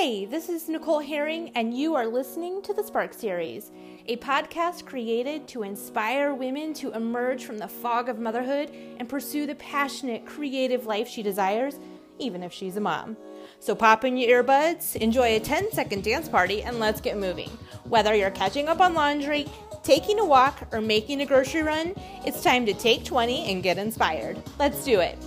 Hey, 0.00 0.24
this 0.24 0.48
is 0.48 0.66
Nicole 0.66 1.00
Herring, 1.00 1.52
and 1.54 1.76
you 1.76 1.94
are 1.94 2.06
listening 2.06 2.62
to 2.62 2.72
the 2.72 2.82
Spark 2.82 3.12
Series, 3.12 3.70
a 4.06 4.16
podcast 4.16 4.86
created 4.86 5.46
to 5.48 5.62
inspire 5.62 6.32
women 6.32 6.72
to 6.72 6.90
emerge 6.92 7.44
from 7.44 7.58
the 7.58 7.68
fog 7.68 8.08
of 8.08 8.18
motherhood 8.18 8.70
and 8.96 9.06
pursue 9.06 9.46
the 9.46 9.56
passionate, 9.56 10.24
creative 10.24 10.86
life 10.86 11.06
she 11.06 11.22
desires, 11.22 11.78
even 12.18 12.42
if 12.42 12.50
she's 12.50 12.78
a 12.78 12.80
mom. 12.80 13.14
So 13.58 13.74
pop 13.74 14.06
in 14.06 14.16
your 14.16 14.42
earbuds, 14.42 14.96
enjoy 14.96 15.36
a 15.36 15.40
10 15.40 15.70
second 15.70 16.02
dance 16.02 16.30
party, 16.30 16.62
and 16.62 16.80
let's 16.80 17.02
get 17.02 17.18
moving. 17.18 17.50
Whether 17.84 18.14
you're 18.14 18.30
catching 18.30 18.68
up 18.68 18.80
on 18.80 18.94
laundry, 18.94 19.48
taking 19.82 20.18
a 20.18 20.24
walk, 20.24 20.66
or 20.72 20.80
making 20.80 21.20
a 21.20 21.26
grocery 21.26 21.62
run, 21.62 21.94
it's 22.24 22.42
time 22.42 22.64
to 22.64 22.72
take 22.72 23.04
20 23.04 23.52
and 23.52 23.62
get 23.62 23.76
inspired. 23.76 24.42
Let's 24.58 24.82
do 24.82 25.00
it. 25.00 25.18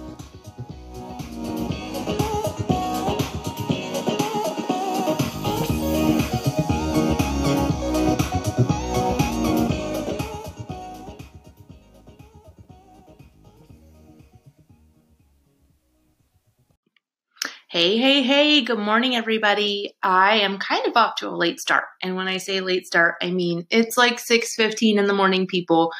Hey, 17.93 17.99
hey, 17.99 18.23
hey, 18.23 18.61
good 18.61 18.79
morning, 18.79 19.15
everybody. 19.15 19.93
I 20.01 20.37
am 20.37 20.57
kind 20.57 20.87
of 20.87 20.97
off 20.97 21.17
to 21.17 21.27
a 21.27 21.37
late 21.37 21.59
start. 21.59 21.83
And 22.01 22.15
when 22.15 22.27
I 22.27 22.37
say 22.37 22.59
late 22.59 22.87
start, 22.87 23.17
I 23.21 23.29
mean 23.29 23.67
it's 23.69 23.97
like 23.97 24.17
6:15 24.17 24.97
in 24.97 25.05
the 25.05 25.13
morning, 25.13 25.45
people. 25.45 25.91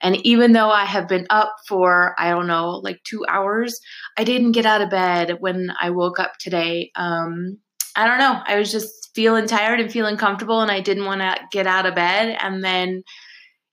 And 0.00 0.16
even 0.26 0.54
though 0.54 0.70
I 0.70 0.84
have 0.86 1.06
been 1.06 1.24
up 1.30 1.54
for, 1.68 2.16
I 2.18 2.30
don't 2.30 2.48
know, 2.48 2.80
like 2.82 3.00
two 3.04 3.24
hours, 3.28 3.78
I 4.18 4.24
didn't 4.24 4.52
get 4.52 4.66
out 4.66 4.80
of 4.80 4.90
bed 4.90 5.36
when 5.38 5.70
I 5.80 5.90
woke 5.90 6.18
up 6.18 6.32
today. 6.40 6.90
Um, 6.96 7.58
I 7.94 8.08
don't 8.08 8.18
know. 8.18 8.40
I 8.44 8.58
was 8.58 8.72
just 8.72 9.10
feeling 9.14 9.46
tired 9.46 9.78
and 9.78 9.92
feeling 9.92 10.16
comfortable, 10.16 10.62
and 10.62 10.70
I 10.72 10.80
didn't 10.80 11.04
want 11.04 11.20
to 11.20 11.36
get 11.52 11.68
out 11.68 11.86
of 11.86 11.94
bed. 11.94 12.36
And 12.40 12.64
then, 12.64 13.04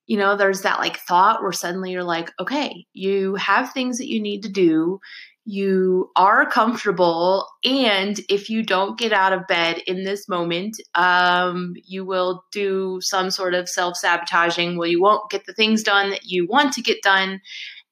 you 0.06 0.18
know, 0.18 0.38
there's 0.38 0.62
that 0.62 0.78
like 0.78 0.98
thought 1.00 1.42
where 1.42 1.52
suddenly 1.52 1.90
you're 1.90 2.04
like, 2.04 2.32
okay, 2.40 2.86
you 2.94 3.34
have 3.34 3.74
things 3.74 3.98
that 3.98 4.10
you 4.10 4.22
need 4.22 4.44
to 4.44 4.50
do 4.50 5.00
you 5.46 6.10
are 6.16 6.46
comfortable 6.46 7.48
and 7.66 8.20
if 8.30 8.50
you 8.50 8.64
don't 8.64 8.98
get 8.98 9.12
out 9.12 9.34
of 9.34 9.46
bed 9.48 9.82
in 9.88 10.04
this 10.04 10.30
moment 10.30 10.82
um, 10.96 11.74
you 11.84 12.06
will 12.06 12.46
do 12.52 13.00
some 13.02 13.30
sort 13.30 13.54
of 13.54 13.68
self-sabotaging. 13.68 14.78
Well 14.78 14.88
you 14.88 15.02
won't 15.02 15.30
get 15.30 15.46
the 15.46 15.54
things 15.54 15.84
done 15.84 16.12
that 16.12 16.26
you 16.26 16.48
want 16.48 16.74
to 16.74 16.82
get 16.82 17.02
done 17.02 17.42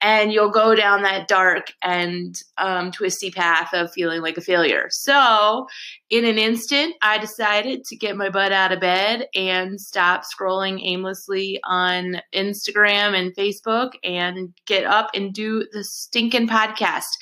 and 0.01 0.33
you'll 0.33 0.49
go 0.49 0.73
down 0.73 1.03
that 1.03 1.27
dark 1.27 1.73
and 1.83 2.41
um, 2.57 2.91
twisty 2.91 3.29
path 3.29 3.69
of 3.73 3.91
feeling 3.91 4.21
like 4.21 4.37
a 4.37 4.41
failure. 4.41 4.87
So, 4.89 5.67
in 6.09 6.25
an 6.25 6.37
instant, 6.37 6.95
I 7.01 7.19
decided 7.19 7.85
to 7.85 7.95
get 7.95 8.17
my 8.17 8.29
butt 8.29 8.51
out 8.51 8.71
of 8.71 8.81
bed 8.81 9.27
and 9.35 9.79
stop 9.79 10.23
scrolling 10.23 10.81
aimlessly 10.83 11.59
on 11.63 12.21
Instagram 12.33 13.17
and 13.17 13.35
Facebook 13.35 13.91
and 14.03 14.53
get 14.65 14.85
up 14.85 15.11
and 15.13 15.33
do 15.33 15.65
the 15.71 15.83
stinking 15.83 16.47
podcast. 16.47 17.17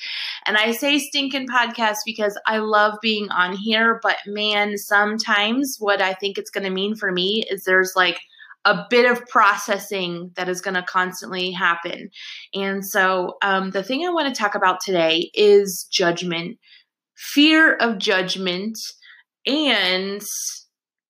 And 0.46 0.56
I 0.56 0.72
say 0.72 0.98
stinking 0.98 1.48
podcast 1.48 1.98
because 2.04 2.38
I 2.46 2.58
love 2.58 2.98
being 3.02 3.28
on 3.30 3.54
here, 3.56 4.00
but 4.02 4.16
man, 4.26 4.76
sometimes 4.78 5.76
what 5.78 6.00
I 6.00 6.14
think 6.14 6.38
it's 6.38 6.50
going 6.50 6.64
to 6.64 6.70
mean 6.70 6.96
for 6.96 7.12
me 7.12 7.44
is 7.48 7.64
there's 7.64 7.92
like 7.94 8.18
a 8.64 8.84
bit 8.90 9.10
of 9.10 9.26
processing 9.26 10.32
that 10.36 10.48
is 10.48 10.60
going 10.60 10.74
to 10.74 10.82
constantly 10.82 11.50
happen. 11.50 12.10
And 12.54 12.84
so, 12.84 13.36
um, 13.42 13.70
the 13.70 13.82
thing 13.82 14.04
I 14.04 14.10
want 14.10 14.34
to 14.34 14.38
talk 14.38 14.54
about 14.54 14.80
today 14.80 15.30
is 15.34 15.86
judgment, 15.90 16.58
fear 17.16 17.74
of 17.74 17.98
judgment, 17.98 18.78
and 19.46 20.20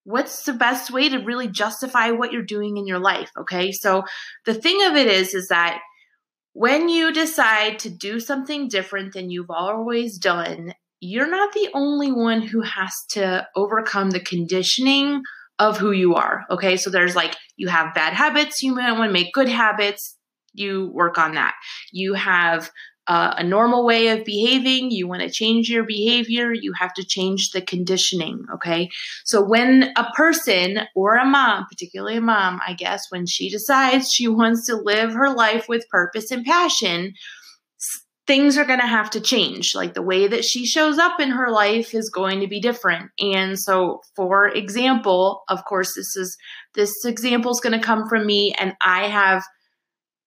what's 0.05 0.45
the 0.45 0.53
best 0.53 0.91
way 0.91 1.09
to 1.09 1.19
really 1.19 1.49
justify 1.49 2.11
what 2.11 2.33
you're 2.33 2.43
doing 2.43 2.77
in 2.77 2.87
your 2.87 3.01
life. 3.01 3.31
Okay. 3.39 3.73
So, 3.73 4.05
the 4.47 4.55
thing 4.55 4.85
of 4.87 4.95
it 4.97 5.09
is, 5.09 5.35
is 5.35 5.49
that 5.49 5.81
when 6.53 6.89
you 6.89 7.13
decide 7.13 7.79
to 7.81 7.91
do 7.91 8.21
something 8.21 8.69
different 8.69 9.13
than 9.13 9.31
you've 9.31 9.51
always 9.51 10.19
done, 10.19 10.75
you're 11.01 11.31
not 11.31 11.53
the 11.53 11.69
only 11.75 12.13
one 12.13 12.43
who 12.43 12.61
has 12.61 12.93
to 13.11 13.47
overcome 13.57 14.11
the 14.11 14.21
conditioning 14.21 15.23
of 15.61 15.77
who 15.77 15.93
you 15.93 16.17
are. 16.17 16.45
Okay. 16.51 16.77
So 16.77 16.91
there's 16.91 17.15
like, 17.15 17.37
you 17.57 17.69
have 17.69 17.95
bad 17.95 18.15
habits, 18.15 18.63
you 18.63 18.75
might 18.75 18.93
want 18.93 19.11
to 19.11 19.13
make 19.13 19.33
good 19.33 19.49
habits, 19.49 20.17
you 20.55 20.91
work 20.93 21.19
on 21.19 21.35
that. 21.35 21.55
You 21.93 22.15
have 22.15 22.71
uh, 23.07 23.35
a 23.37 23.45
normal 23.45 23.85
way 23.85 24.09
of 24.09 24.25
behaving, 24.25 24.91
you 24.91 25.07
want 25.07 25.21
to 25.21 25.31
change 25.31 25.69
your 25.69 25.85
behavior, 25.85 26.53
you 26.53 26.73
have 26.73 26.95
to 26.95 27.05
change 27.05 27.51
the 27.51 27.61
conditioning. 27.61 28.45
Okay. 28.55 28.89
So 29.25 29.45
when 29.45 29.93
a 29.97 30.11
person 30.17 30.81
or 30.95 31.17
a 31.17 31.25
mom, 31.27 31.67
particularly 31.69 32.17
a 32.17 32.23
mom, 32.23 32.61
I 32.67 32.73
guess, 32.73 33.07
when 33.11 33.27
she 33.27 33.51
decides 33.51 34.11
she 34.11 34.29
wants 34.29 34.65
to 34.67 34.77
live 34.77 35.13
her 35.13 35.31
life 35.35 35.69
with 35.69 35.89
purpose 35.91 36.31
and 36.31 36.45
passion, 36.45 37.15
things 38.31 38.57
are 38.57 38.65
going 38.65 38.79
to 38.79 38.87
have 38.87 39.11
to 39.11 39.21
change. 39.21 39.75
Like 39.75 39.95
the 39.95 40.03
way 40.03 40.29
that 40.29 40.45
she 40.45 40.65
shows 40.65 40.99
up 40.99 41.19
in 41.19 41.31
her 41.31 41.51
life 41.51 41.93
is 41.93 42.09
going 42.11 42.39
to 42.39 42.47
be 42.47 42.61
different. 42.61 43.11
And 43.19 43.59
so, 43.59 44.03
for 44.15 44.47
example, 44.47 45.43
of 45.49 45.65
course, 45.65 45.97
this 45.97 46.15
is 46.15 46.39
this 46.77 47.05
example 47.05 47.51
is 47.51 47.59
going 47.59 47.77
to 47.77 47.85
come 47.85 48.09
from 48.09 48.25
me, 48.25 48.55
and 48.57 48.75
I 48.85 49.09
have 49.09 49.43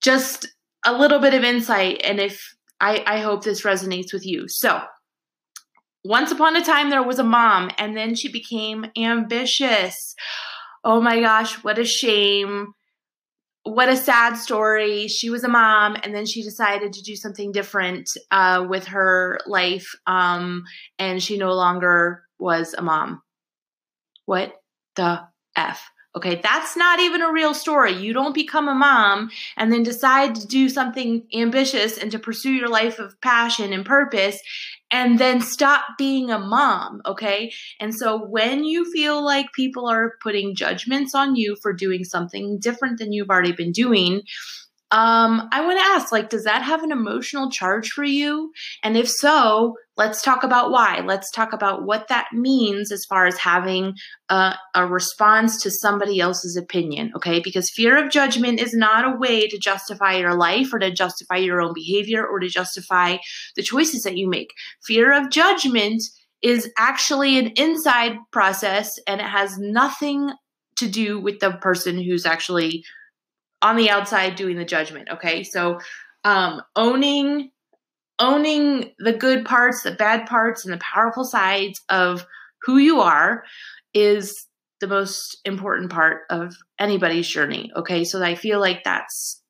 just 0.02 0.50
a 0.86 0.92
little 0.92 1.20
bit 1.20 1.34
of 1.34 1.46
insight. 1.46 2.02
And 2.04 2.20
if 2.20 2.44
I, 2.82 3.06
I 3.08 3.20
hope 3.22 3.46
this 3.46 3.62
resonates 3.62 4.12
with 4.12 4.26
you. 4.26 4.50
So, 4.50 4.82
once 6.04 6.30
upon 6.30 6.58
a 6.58 6.66
time, 6.66 6.90
there 6.90 7.04
was 7.04 7.20
a 7.20 7.24
mom, 7.24 7.72
and 7.78 7.96
then 7.96 8.16
she 8.16 8.30
became 8.30 8.86
ambitious. 8.98 10.14
Oh 10.84 11.00
my 11.00 11.22
gosh, 11.22 11.64
what 11.64 11.80
a 11.80 11.86
shame 11.86 12.74
what 13.64 13.90
a 13.90 13.96
sad 13.96 14.36
story. 14.36 15.08
She 15.08 15.30
was 15.30 15.44
a 15.44 15.50
mom 15.50 15.96
and 16.04 16.14
then 16.14 16.26
she 16.26 16.44
decided 16.44 16.94
to 16.94 17.02
do 17.02 17.16
something 17.16 17.52
different 17.52 18.10
uh, 18.30 18.66
with 18.70 18.88
her 18.88 19.40
life. 19.48 19.96
Um, 20.06 20.66
and 21.00 21.24
she 21.24 21.38
no 21.38 21.54
longer 21.54 22.24
was 22.40 22.74
a 22.78 22.82
mom. 22.82 23.22
What 24.26 24.54
the 24.96 25.22
F? 25.56 25.90
Okay, 26.16 26.40
that's 26.44 26.78
not 26.78 27.00
even 27.00 27.24
a 27.24 27.32
real 27.32 27.56
story. 27.56 27.94
You 27.94 28.14
don't 28.14 28.36
become 28.36 28.68
a 28.68 28.76
mom 28.76 29.32
and 29.58 29.74
then 29.74 29.82
decide 29.82 30.36
to 30.36 30.46
do 30.46 30.70
something 30.70 31.26
ambitious 31.34 31.98
and 31.98 32.12
to 32.12 32.20
pursue 32.20 32.52
your 32.52 32.70
life 32.70 33.00
of 33.00 33.20
passion 33.22 33.74
and 33.74 33.84
purpose 33.84 34.40
and 34.94 35.18
then 35.18 35.42
stop 35.42 35.84
being 35.98 36.30
a 36.30 36.38
mom, 36.38 37.02
okay? 37.04 37.52
And 37.80 37.96
so 37.96 38.24
when 38.24 38.64
you 38.64 38.90
feel 38.92 39.26
like 39.26 39.52
people 39.52 39.90
are 39.90 40.14
putting 40.22 40.56
judgments 40.56 41.16
on 41.16 41.36
you 41.36 41.58
for 41.64 41.74
doing 41.74 42.04
something 42.04 42.60
different 42.60 43.00
than 43.00 43.12
you've 43.12 43.32
already 43.32 43.54
been 43.54 43.72
doing, 43.72 44.22
um, 44.94 45.50
I 45.52 45.66
want 45.66 45.80
to 45.80 45.86
ask, 45.86 46.12
like, 46.12 46.30
does 46.30 46.44
that 46.44 46.62
have 46.62 46.84
an 46.84 46.92
emotional 46.92 47.50
charge 47.50 47.90
for 47.90 48.04
you? 48.04 48.52
And 48.84 48.96
if 48.96 49.10
so, 49.10 49.76
let's 49.98 50.22
talk 50.22 50.44
about 50.44 50.70
why. 50.70 51.00
Let's 51.00 51.32
talk 51.32 51.52
about 51.52 51.84
what 51.84 52.10
that 52.10 52.28
means 52.32 52.92
as 52.92 53.04
far 53.04 53.26
as 53.26 53.40
having 53.40 53.96
a, 54.30 54.54
a, 54.76 54.86
response 54.86 55.60
to 55.64 55.72
somebody 55.72 56.20
else's 56.20 56.56
opinion, 56.56 57.12
okay? 57.16 57.40
Because 57.40 57.72
fear 57.72 57.98
of 57.98 58.12
judgment 58.12 58.60
is 58.60 58.76
not 58.76 59.12
a 59.12 59.18
way 59.18 59.48
to 59.48 59.58
justify 59.58 60.14
your 60.14 60.36
life 60.36 60.72
or 60.72 60.78
to 60.78 60.92
justify 60.92 61.38
your 61.38 61.60
own 61.60 61.74
behavior 61.74 62.24
or 62.24 62.40
to 62.40 62.48
justify 62.48 63.18
the 63.56 63.64
choices 63.64 64.04
that 64.04 64.16
you 64.16 64.30
make. 64.30 64.54
Fear 64.86 65.12
of 65.14 65.32
judgment 65.32 66.04
is 66.44 66.72
actually 66.78 67.40
an 67.40 67.48
inside 67.56 68.18
process 68.32 69.00
and 69.08 69.20
it 69.20 69.28
has 69.28 69.58
nothing 69.58 70.30
to 70.76 70.88
do 70.88 71.20
with 71.20 71.40
the 71.40 71.54
person 71.54 72.00
who's 72.00 72.28
actually 72.28 72.84
on 73.64 73.78
the 73.78 73.90
outside 73.90 74.36
doing 74.36 74.58
the 74.58 74.66
judgment. 74.66 75.08
Okay. 75.14 75.44
So 75.44 75.80
um, 76.24 76.62
owning 76.76 77.50
owning 78.20 78.92
the 79.00 79.14
good 79.14 79.44
parts, 79.44 79.82
the 79.82 79.92
bad 79.92 80.28
parts, 80.28 80.64
and 80.64 80.74
the 80.74 80.78
powerful 80.78 81.24
sides 81.24 81.82
of 81.90 82.26
who 82.62 82.78
you 82.78 83.02
are 83.02 83.44
is 83.94 84.48
the 84.80 84.88
most 84.88 85.40
important 85.46 85.90
part 85.90 86.22
of 86.30 86.56
anybody's 86.80 87.28
journey. 87.28 87.72
Okay. 87.76 88.04
So 88.04 88.22
I 88.22 88.36
feel 88.36 88.60
like 88.60 88.84
that's 88.84 89.42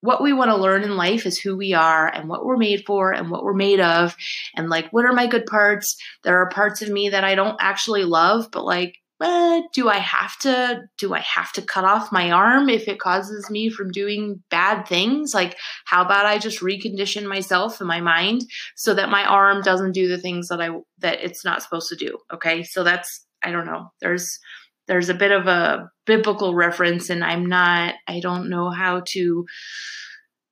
what 0.00 0.22
we 0.22 0.32
want 0.32 0.50
to 0.50 0.56
learn 0.56 0.84
in 0.84 0.96
life 0.96 1.26
is 1.26 1.38
who 1.38 1.56
we 1.56 1.74
are 1.74 2.06
and 2.06 2.28
what 2.28 2.44
we're 2.44 2.56
made 2.56 2.84
for 2.86 3.12
and 3.12 3.30
what 3.30 3.42
we're 3.42 3.52
made 3.52 3.80
of. 3.80 4.16
And 4.56 4.70
like, 4.70 4.92
what 4.92 5.04
are 5.04 5.12
my 5.12 5.26
good 5.26 5.46
parts? 5.46 5.96
There 6.22 6.38
are 6.38 6.48
parts 6.48 6.82
of 6.82 6.88
me 6.88 7.10
that 7.10 7.24
I 7.24 7.34
don't 7.34 7.56
actually 7.60 8.04
love, 8.04 8.48
but 8.52 8.64
like, 8.64 8.94
uh, 9.20 9.62
do 9.72 9.88
I 9.88 9.98
have 9.98 10.38
to 10.40 10.82
do 10.96 11.12
I 11.12 11.20
have 11.20 11.52
to 11.52 11.62
cut 11.62 11.84
off 11.84 12.12
my 12.12 12.30
arm 12.30 12.68
if 12.68 12.86
it 12.86 13.00
causes 13.00 13.50
me 13.50 13.68
from 13.68 13.90
doing 13.90 14.42
bad 14.50 14.86
things? 14.86 15.34
Like 15.34 15.56
how 15.84 16.02
about 16.02 16.26
I 16.26 16.38
just 16.38 16.60
recondition 16.60 17.26
myself 17.26 17.80
and 17.80 17.88
my 17.88 18.00
mind 18.00 18.42
so 18.76 18.94
that 18.94 19.08
my 19.08 19.24
arm 19.24 19.62
doesn't 19.62 19.92
do 19.92 20.08
the 20.08 20.18
things 20.18 20.48
that 20.48 20.60
I 20.60 20.70
that 20.98 21.22
it's 21.22 21.44
not 21.44 21.62
supposed 21.62 21.88
to 21.88 21.96
do. 21.96 22.18
Okay? 22.32 22.62
So 22.62 22.84
that's 22.84 23.26
I 23.42 23.50
don't 23.50 23.66
know. 23.66 23.90
There's 24.00 24.38
there's 24.86 25.08
a 25.08 25.14
bit 25.14 25.32
of 25.32 25.48
a 25.48 25.90
biblical 26.06 26.54
reference 26.54 27.10
and 27.10 27.24
I'm 27.24 27.46
not 27.46 27.94
I 28.06 28.20
don't 28.20 28.48
know 28.48 28.70
how 28.70 29.02
to 29.08 29.46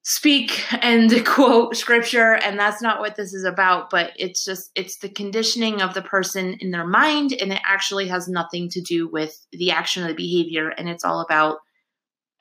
speak 0.09 0.65
and 0.85 1.27
quote 1.27 1.77
scripture 1.77 2.35
and 2.35 2.57
that's 2.57 2.81
not 2.81 3.01
what 3.01 3.17
this 3.17 3.35
is 3.35 3.43
about 3.43 3.91
but 3.91 4.13
it's 4.17 4.45
just 4.45 4.71
it's 4.77 4.99
the 4.99 5.09
conditioning 5.09 5.83
of 5.83 5.95
the 5.95 6.03
person 6.03 6.57
in 6.61 6.71
their 6.71 6.87
mind 6.87 7.33
and 7.33 7.53
it 7.53 7.61
actually 7.67 8.07
has 8.07 8.29
nothing 8.29 8.69
to 8.69 8.81
do 8.81 9.09
with 9.09 9.37
the 9.51 9.73
action 9.73 10.05
or 10.05 10.09
the 10.09 10.15
behavior 10.15 10.69
and 10.69 10.89
it's 10.89 11.05
all 11.05 11.21
about 11.21 11.59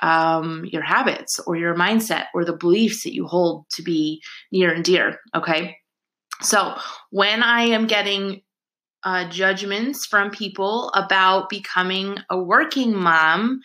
um, 0.01 0.65
your 0.65 0.83
habits 0.83 1.39
or 1.47 1.55
your 1.55 1.73
mindset 1.73 2.25
or 2.35 2.45
the 2.45 2.55
beliefs 2.55 3.03
that 3.03 3.15
you 3.15 3.25
hold 3.25 3.65
to 3.71 3.81
be 3.81 4.21
near 4.51 4.71
and 4.71 4.83
dear 4.83 5.19
okay? 5.35 5.77
So 6.41 6.75
when 7.09 7.41
i 7.41 7.63
am 7.63 7.87
getting 7.87 8.41
uh, 9.03 9.29
judgments 9.29 10.05
from 10.05 10.29
people 10.29 10.89
about 10.89 11.49
becoming 11.49 12.17
a 12.29 12.37
working 12.37 12.93
mom 12.93 13.61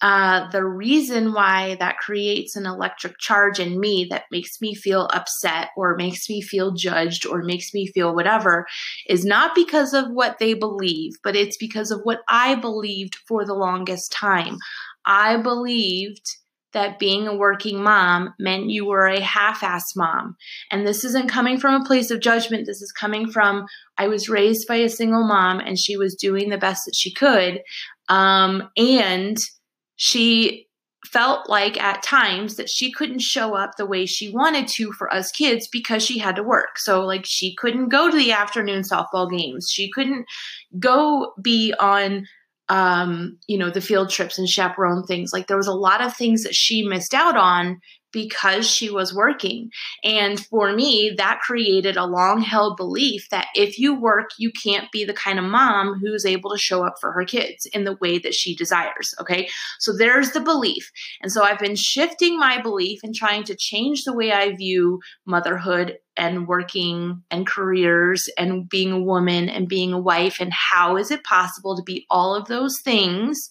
uh, 0.00 0.48
the 0.50 0.64
reason 0.64 1.32
why 1.32 1.76
that 1.80 1.98
creates 1.98 2.54
an 2.54 2.66
electric 2.66 3.18
charge 3.18 3.58
in 3.58 3.80
me 3.80 4.06
that 4.10 4.24
makes 4.30 4.60
me 4.60 4.74
feel 4.74 5.08
upset 5.12 5.70
or 5.76 5.96
makes 5.96 6.28
me 6.28 6.40
feel 6.40 6.72
judged 6.72 7.26
or 7.26 7.42
makes 7.42 7.74
me 7.74 7.86
feel 7.88 8.14
whatever 8.14 8.66
is 9.08 9.24
not 9.24 9.54
because 9.56 9.92
of 9.92 10.10
what 10.10 10.38
they 10.38 10.54
believe, 10.54 11.12
but 11.24 11.34
it's 11.34 11.56
because 11.56 11.90
of 11.90 12.00
what 12.04 12.20
I 12.28 12.54
believed 12.54 13.16
for 13.26 13.44
the 13.44 13.54
longest 13.54 14.12
time. 14.12 14.58
I 15.04 15.36
believed 15.38 16.26
that 16.74 16.98
being 16.98 17.26
a 17.26 17.34
working 17.34 17.82
mom 17.82 18.34
meant 18.38 18.70
you 18.70 18.86
were 18.86 19.06
a 19.06 19.20
half 19.20 19.62
ass 19.62 19.96
mom. 19.96 20.36
And 20.70 20.86
this 20.86 21.02
isn't 21.02 21.30
coming 21.30 21.58
from 21.58 21.80
a 21.80 21.84
place 21.84 22.10
of 22.10 22.20
judgment. 22.20 22.66
This 22.66 22.82
is 22.82 22.92
coming 22.92 23.30
from 23.30 23.66
I 23.96 24.06
was 24.06 24.28
raised 24.28 24.68
by 24.68 24.76
a 24.76 24.88
single 24.88 25.26
mom 25.26 25.60
and 25.60 25.78
she 25.78 25.96
was 25.96 26.14
doing 26.14 26.50
the 26.50 26.58
best 26.58 26.82
that 26.84 26.94
she 26.94 27.12
could. 27.12 27.62
Um, 28.08 28.68
and 28.76 29.38
she 29.98 30.68
felt 31.06 31.48
like 31.48 31.80
at 31.80 32.02
times 32.02 32.56
that 32.56 32.70
she 32.70 32.90
couldn't 32.92 33.20
show 33.20 33.54
up 33.54 33.72
the 33.76 33.86
way 33.86 34.06
she 34.06 34.30
wanted 34.30 34.68
to 34.68 34.92
for 34.92 35.12
us 35.12 35.30
kids 35.30 35.68
because 35.68 36.02
she 36.02 36.18
had 36.18 36.36
to 36.36 36.42
work. 36.42 36.78
So 36.78 37.04
like 37.04 37.24
she 37.24 37.54
couldn't 37.54 37.88
go 37.88 38.10
to 38.10 38.16
the 38.16 38.32
afternoon 38.32 38.82
softball 38.82 39.30
games. 39.30 39.68
She 39.70 39.90
couldn't 39.90 40.26
go 40.78 41.32
be 41.42 41.74
on 41.78 42.26
um 42.70 43.38
you 43.46 43.56
know 43.56 43.70
the 43.70 43.80
field 43.80 44.10
trips 44.10 44.38
and 44.38 44.48
chaperone 44.48 45.02
things. 45.04 45.32
Like 45.32 45.46
there 45.46 45.56
was 45.56 45.66
a 45.66 45.72
lot 45.72 46.00
of 46.00 46.14
things 46.14 46.44
that 46.44 46.54
she 46.54 46.82
missed 46.82 47.14
out 47.14 47.36
on 47.36 47.80
because 48.18 48.68
she 48.68 48.90
was 48.90 49.14
working. 49.14 49.70
And 50.02 50.44
for 50.46 50.72
me, 50.72 51.14
that 51.18 51.38
created 51.40 51.96
a 51.96 52.04
long 52.04 52.40
held 52.40 52.76
belief 52.76 53.28
that 53.30 53.46
if 53.54 53.78
you 53.78 53.94
work, 53.94 54.30
you 54.38 54.50
can't 54.50 54.90
be 54.90 55.04
the 55.04 55.12
kind 55.14 55.38
of 55.38 55.44
mom 55.44 56.00
who's 56.00 56.26
able 56.26 56.50
to 56.50 56.58
show 56.58 56.82
up 56.82 56.94
for 57.00 57.12
her 57.12 57.24
kids 57.24 57.64
in 57.66 57.84
the 57.84 57.96
way 58.00 58.18
that 58.18 58.34
she 58.34 58.56
desires. 58.56 59.14
Okay. 59.20 59.48
So 59.78 59.96
there's 59.96 60.32
the 60.32 60.40
belief. 60.40 60.90
And 61.22 61.30
so 61.30 61.44
I've 61.44 61.60
been 61.60 61.76
shifting 61.76 62.40
my 62.40 62.60
belief 62.60 63.04
and 63.04 63.14
trying 63.14 63.44
to 63.44 63.54
change 63.56 64.02
the 64.02 64.16
way 64.16 64.32
I 64.32 64.56
view 64.56 64.98
motherhood 65.24 65.98
and 66.16 66.48
working 66.48 67.22
and 67.30 67.46
careers 67.46 68.28
and 68.36 68.68
being 68.68 68.90
a 68.90 69.00
woman 69.00 69.48
and 69.48 69.68
being 69.68 69.92
a 69.92 70.00
wife. 70.00 70.38
And 70.40 70.52
how 70.52 70.96
is 70.96 71.12
it 71.12 71.22
possible 71.22 71.76
to 71.76 71.84
be 71.84 72.04
all 72.10 72.34
of 72.34 72.48
those 72.48 72.80
things 72.82 73.48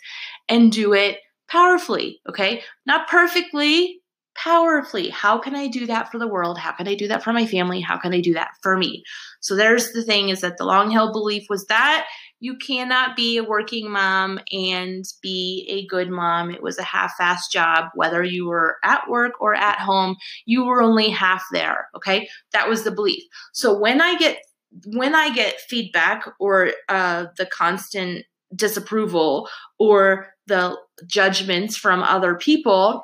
and 0.50 0.74
do 0.74 0.94
it 0.94 1.20
powerfully? 1.48 2.20
Okay. 2.28 2.64
Not 2.86 3.08
perfectly, 3.08 4.02
powerfully. 4.38 5.10
How 5.10 5.38
can 5.40 5.56
I 5.56 5.68
do 5.68 5.88
that 5.88 6.12
for 6.12 6.20
the 6.20 6.28
world? 6.28 6.58
How 6.58 6.72
can 6.72 6.88
I 6.88 6.96
do 6.96 7.08
that 7.08 7.24
for 7.24 7.34
my 7.34 7.46
family? 7.46 7.82
How 7.82 7.98
can 7.98 8.14
I 8.14 8.22
do 8.22 8.34
that 8.34 8.52
for 8.62 8.78
me? 8.78 9.04
So 9.42 9.56
there's 9.56 9.92
the 9.92 10.04
thing 10.04 10.30
is 10.30 10.42
that 10.42 10.58
the 10.58 10.66
long 10.66 10.92
held 10.92 11.14
belief 11.14 11.44
was 11.50 11.66
that 11.66 12.08
you 12.40 12.56
cannot 12.58 13.16
be 13.16 13.38
a 13.38 13.44
working 13.44 13.90
mom 13.90 14.40
and 14.52 15.04
be 15.24 15.66
a 15.70 15.88
good 15.88 16.10
mom. 16.10 16.52
It 16.52 16.62
was 16.62 16.78
a 16.78 16.84
half 16.84 17.14
assed 17.20 17.52
job, 17.52 17.86
whether 17.96 18.24
you 18.24 18.48
were 18.48 18.78
at 18.84 19.10
work 19.10 19.34
or 19.42 19.56
at 19.56 19.80
home, 19.80 20.16
you 20.46 20.64
were 20.64 20.82
only 20.82 21.10
half 21.10 21.44
there. 21.52 21.88
Okay. 21.96 22.30
That 22.54 22.70
was 22.70 22.84
the 22.84 22.92
belief. 22.92 23.24
So 23.54 23.78
when 23.78 24.02
I 24.02 24.18
get 24.18 24.40
when 24.86 25.16
I 25.16 25.34
get 25.34 25.62
feedback 25.62 26.26
or 26.40 26.74
uh, 26.90 27.28
the 27.38 27.46
constant 27.48 28.26
disapproval 28.56 29.50
or 29.80 30.28
the 30.46 30.78
judgments 31.06 31.78
from 31.78 32.04
other 32.04 32.36
people, 32.36 33.04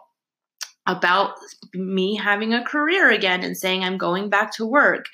about 0.86 1.36
me 1.74 2.16
having 2.16 2.54
a 2.54 2.64
career 2.64 3.10
again 3.10 3.44
and 3.44 3.58
saying 3.58 3.84
I'm 3.84 3.98
going 3.98 4.30
back 4.30 4.52
to 4.56 4.66
work. 4.66 5.06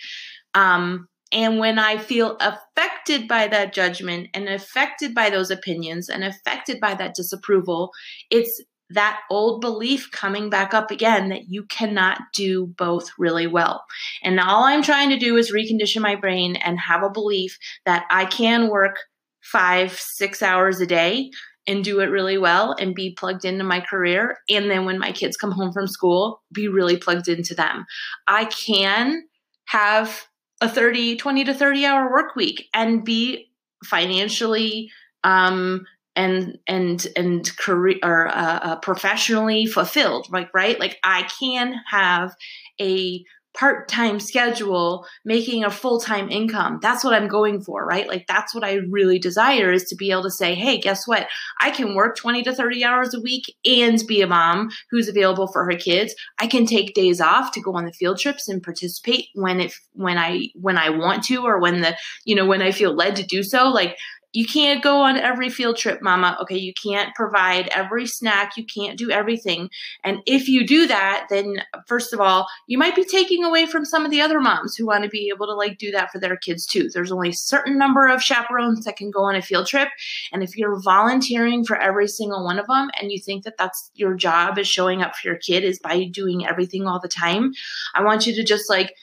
Um, 0.54 1.07
and 1.31 1.60
when 1.60 1.77
I 1.77 1.98
feel 1.98 2.38
affected 2.39 3.27
by 3.27 3.48
that 3.48 3.74
judgment 3.74 4.30
and 4.33 4.50
affected 4.50 5.13
by 5.13 5.30
those 5.30 5.51
opinions 5.51 6.10
and 6.10 6.24
affected 6.24 6.80
by 6.80 6.95
that 6.95 7.13
disapproval, 7.13 7.92
it's 8.31 8.63
that 8.92 9.19
old 9.30 9.62
belief 9.62 10.10
coming 10.12 10.50
back 10.50 10.74
up 10.74 10.89
again 10.89 11.30
that 11.30 11.44
you 11.48 11.63
cannot 11.66 12.19
do 12.33 12.66
both 12.66 13.12
really 13.19 13.45
well. 13.45 13.83
And 14.24 14.39
all 14.39 14.63
I'm 14.63 14.81
trying 14.81 15.10
to 15.10 15.19
do 15.19 15.38
is 15.38 15.54
recondition 15.54 16.01
my 16.01 16.16
brain 16.16 16.56
and 16.56 16.80
have 16.80 17.04
a 17.04 17.10
belief 17.12 17.57
that 17.86 18.06
I 18.10 18.25
can 18.25 18.69
work 18.69 18.95
five, 19.44 19.94
six 19.94 20.42
hours 20.42 20.81
a 20.81 20.88
day 20.88 21.30
and 21.69 21.83
do 21.83 22.00
it 22.00 22.07
really 22.07 22.38
well 22.38 22.75
and 22.80 22.95
be 22.95 23.12
plugged 23.12 23.45
into 23.45 23.63
my 23.63 23.80
career. 23.80 24.39
And 24.50 24.69
then 24.69 24.86
when 24.86 24.98
my 24.98 25.12
kids 25.12 25.38
come 25.38 25.51
home 25.51 25.71
from 25.71 25.88
school, 25.88 26.42
be 26.51 26.68
really 26.68 26.98
plugged 26.98 27.27
into 27.27 27.54
them. 27.54 27.86
I 28.27 28.45
can 28.45 29.24
have 29.68 30.24
a 30.62 30.68
30, 30.68 31.18
20 31.18 31.44
to 31.45 31.54
30 31.54 31.86
hour 31.86 32.12
work 32.12 32.36
week 32.36 32.68
and 32.74 33.06
be 33.06 33.51
financially 33.86 34.89
um, 35.24 35.86
and 36.16 36.57
and 36.68 37.07
and 37.16 37.56
career 37.57 37.98
or 38.04 38.27
uh, 38.27 38.60
uh, 38.62 38.75
professionally 38.77 39.68
fulfilled 39.68 40.27
like 40.31 40.50
right 40.54 40.80
like 40.80 40.98
i 41.04 41.30
can 41.39 41.75
have 41.88 42.33
a 42.81 43.24
part-time 43.59 44.19
schedule 44.19 45.06
making 45.25 45.65
a 45.65 45.69
full-time 45.69 46.29
income. 46.29 46.79
That's 46.81 47.03
what 47.03 47.13
i'm 47.13 47.27
going 47.27 47.61
for 47.61 47.85
right? 47.85 48.07
Like 48.07 48.25
that's 48.27 48.56
what 48.56 48.63
i 48.63 48.75
really 48.75 49.19
desire 49.19 49.71
is 49.71 49.83
to 49.85 49.95
be 49.95 50.11
able 50.11 50.23
to 50.23 50.31
say 50.31 50.56
hey 50.56 50.79
guess 50.79 51.07
what? 51.07 51.27
I 51.59 51.71
can 51.71 51.95
work 51.95 52.15
20 52.15 52.44
to 52.44 52.56
30 52.56 52.83
hours 52.85 53.13
a 53.13 53.19
week 53.19 53.56
and 53.65 54.01
be 54.07 54.21
a 54.21 54.27
mom 54.27 54.69
who's 54.89 55.09
available 55.09 55.47
for 55.47 55.65
her 55.65 55.77
kids. 55.77 56.15
I 56.39 56.47
can 56.47 56.65
take 56.65 56.94
days 56.94 57.19
off 57.19 57.51
to 57.53 57.61
go 57.61 57.73
on 57.73 57.85
the 57.85 57.94
field 57.94 58.19
trips 58.19 58.47
and 58.47 58.63
participate 58.63 59.27
when 59.33 59.59
if 59.59 59.79
when 59.94 60.17
i 60.17 60.47
when 60.56 60.77
i 60.77 60.89
want 60.89 61.23
to 61.25 61.45
or 61.45 61.59
when 61.59 61.81
the 61.81 61.97
you 62.23 62.35
know 62.35 62.45
when 62.45 62.61
i 62.61 62.71
feel 62.71 62.94
led 62.94 63.17
to 63.17 63.23
do 63.23 63.44
so. 63.44 63.69
Like 63.69 63.97
you 64.31 64.45
can't 64.45 64.83
go 64.83 65.01
on 65.01 65.17
every 65.17 65.49
field 65.49 65.77
trip, 65.77 66.01
mama. 66.01 66.37
Okay, 66.41 66.57
you 66.57 66.73
can't 66.81 67.15
provide 67.15 67.67
every 67.69 68.05
snack, 68.05 68.57
you 68.57 68.65
can't 68.65 68.97
do 68.97 69.09
everything. 69.09 69.69
And 70.03 70.19
if 70.25 70.47
you 70.47 70.65
do 70.65 70.87
that, 70.87 71.27
then 71.29 71.63
first 71.87 72.13
of 72.13 72.19
all, 72.19 72.47
you 72.67 72.77
might 72.77 72.95
be 72.95 73.03
taking 73.03 73.43
away 73.43 73.65
from 73.65 73.85
some 73.85 74.05
of 74.05 74.11
the 74.11 74.21
other 74.21 74.39
moms 74.39 74.75
who 74.75 74.85
want 74.85 75.03
to 75.03 75.09
be 75.09 75.31
able 75.33 75.47
to 75.47 75.53
like 75.53 75.77
do 75.77 75.91
that 75.91 76.11
for 76.11 76.19
their 76.19 76.37
kids 76.37 76.65
too. 76.65 76.89
There's 76.93 77.11
only 77.11 77.29
a 77.29 77.33
certain 77.33 77.77
number 77.77 78.07
of 78.07 78.21
chaperones 78.21 78.85
that 78.85 78.97
can 78.97 79.11
go 79.11 79.23
on 79.23 79.35
a 79.35 79.42
field 79.42 79.68
trip, 79.68 79.89
and 80.31 80.44
if 80.44 80.57
you're 80.57 80.80
volunteering 80.81 81.65
for 81.65 81.77
every 81.77 82.07
single 82.07 82.44
one 82.44 82.59
of 82.59 82.68
them 82.68 82.89
and 82.99 83.11
you 83.11 83.19
think 83.19 83.44
that 83.44 83.57
that's 83.57 83.89
your 83.95 84.13
job 84.13 84.57
is 84.59 84.68
showing 84.68 85.01
up 85.01 85.15
for 85.15 85.27
your 85.27 85.37
kid 85.37 85.63
is 85.63 85.80
by 85.80 86.06
doing 86.06 86.45
everything 86.45 86.87
all 86.87 86.99
the 86.99 87.07
time, 87.07 87.51
I 87.95 88.04
want 88.04 88.27
you 88.27 88.35
to 88.35 88.44
just 88.44 88.69
like 88.69 88.94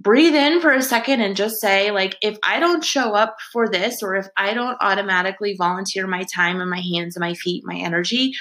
breathe 0.00 0.34
in 0.34 0.60
for 0.60 0.72
a 0.72 0.82
second 0.82 1.20
and 1.20 1.36
just 1.36 1.60
say 1.60 1.90
like 1.90 2.16
if 2.22 2.38
i 2.42 2.60
don't 2.60 2.84
show 2.84 3.14
up 3.14 3.36
for 3.52 3.68
this 3.68 4.02
or 4.02 4.14
if 4.14 4.26
i 4.36 4.54
don't 4.54 4.76
automatically 4.80 5.54
volunteer 5.58 6.06
my 6.06 6.24
time 6.34 6.60
and 6.60 6.70
my 6.70 6.80
hands 6.80 7.16
and 7.16 7.20
my 7.20 7.34
feet 7.34 7.62
my 7.66 7.76
energy 7.76 8.32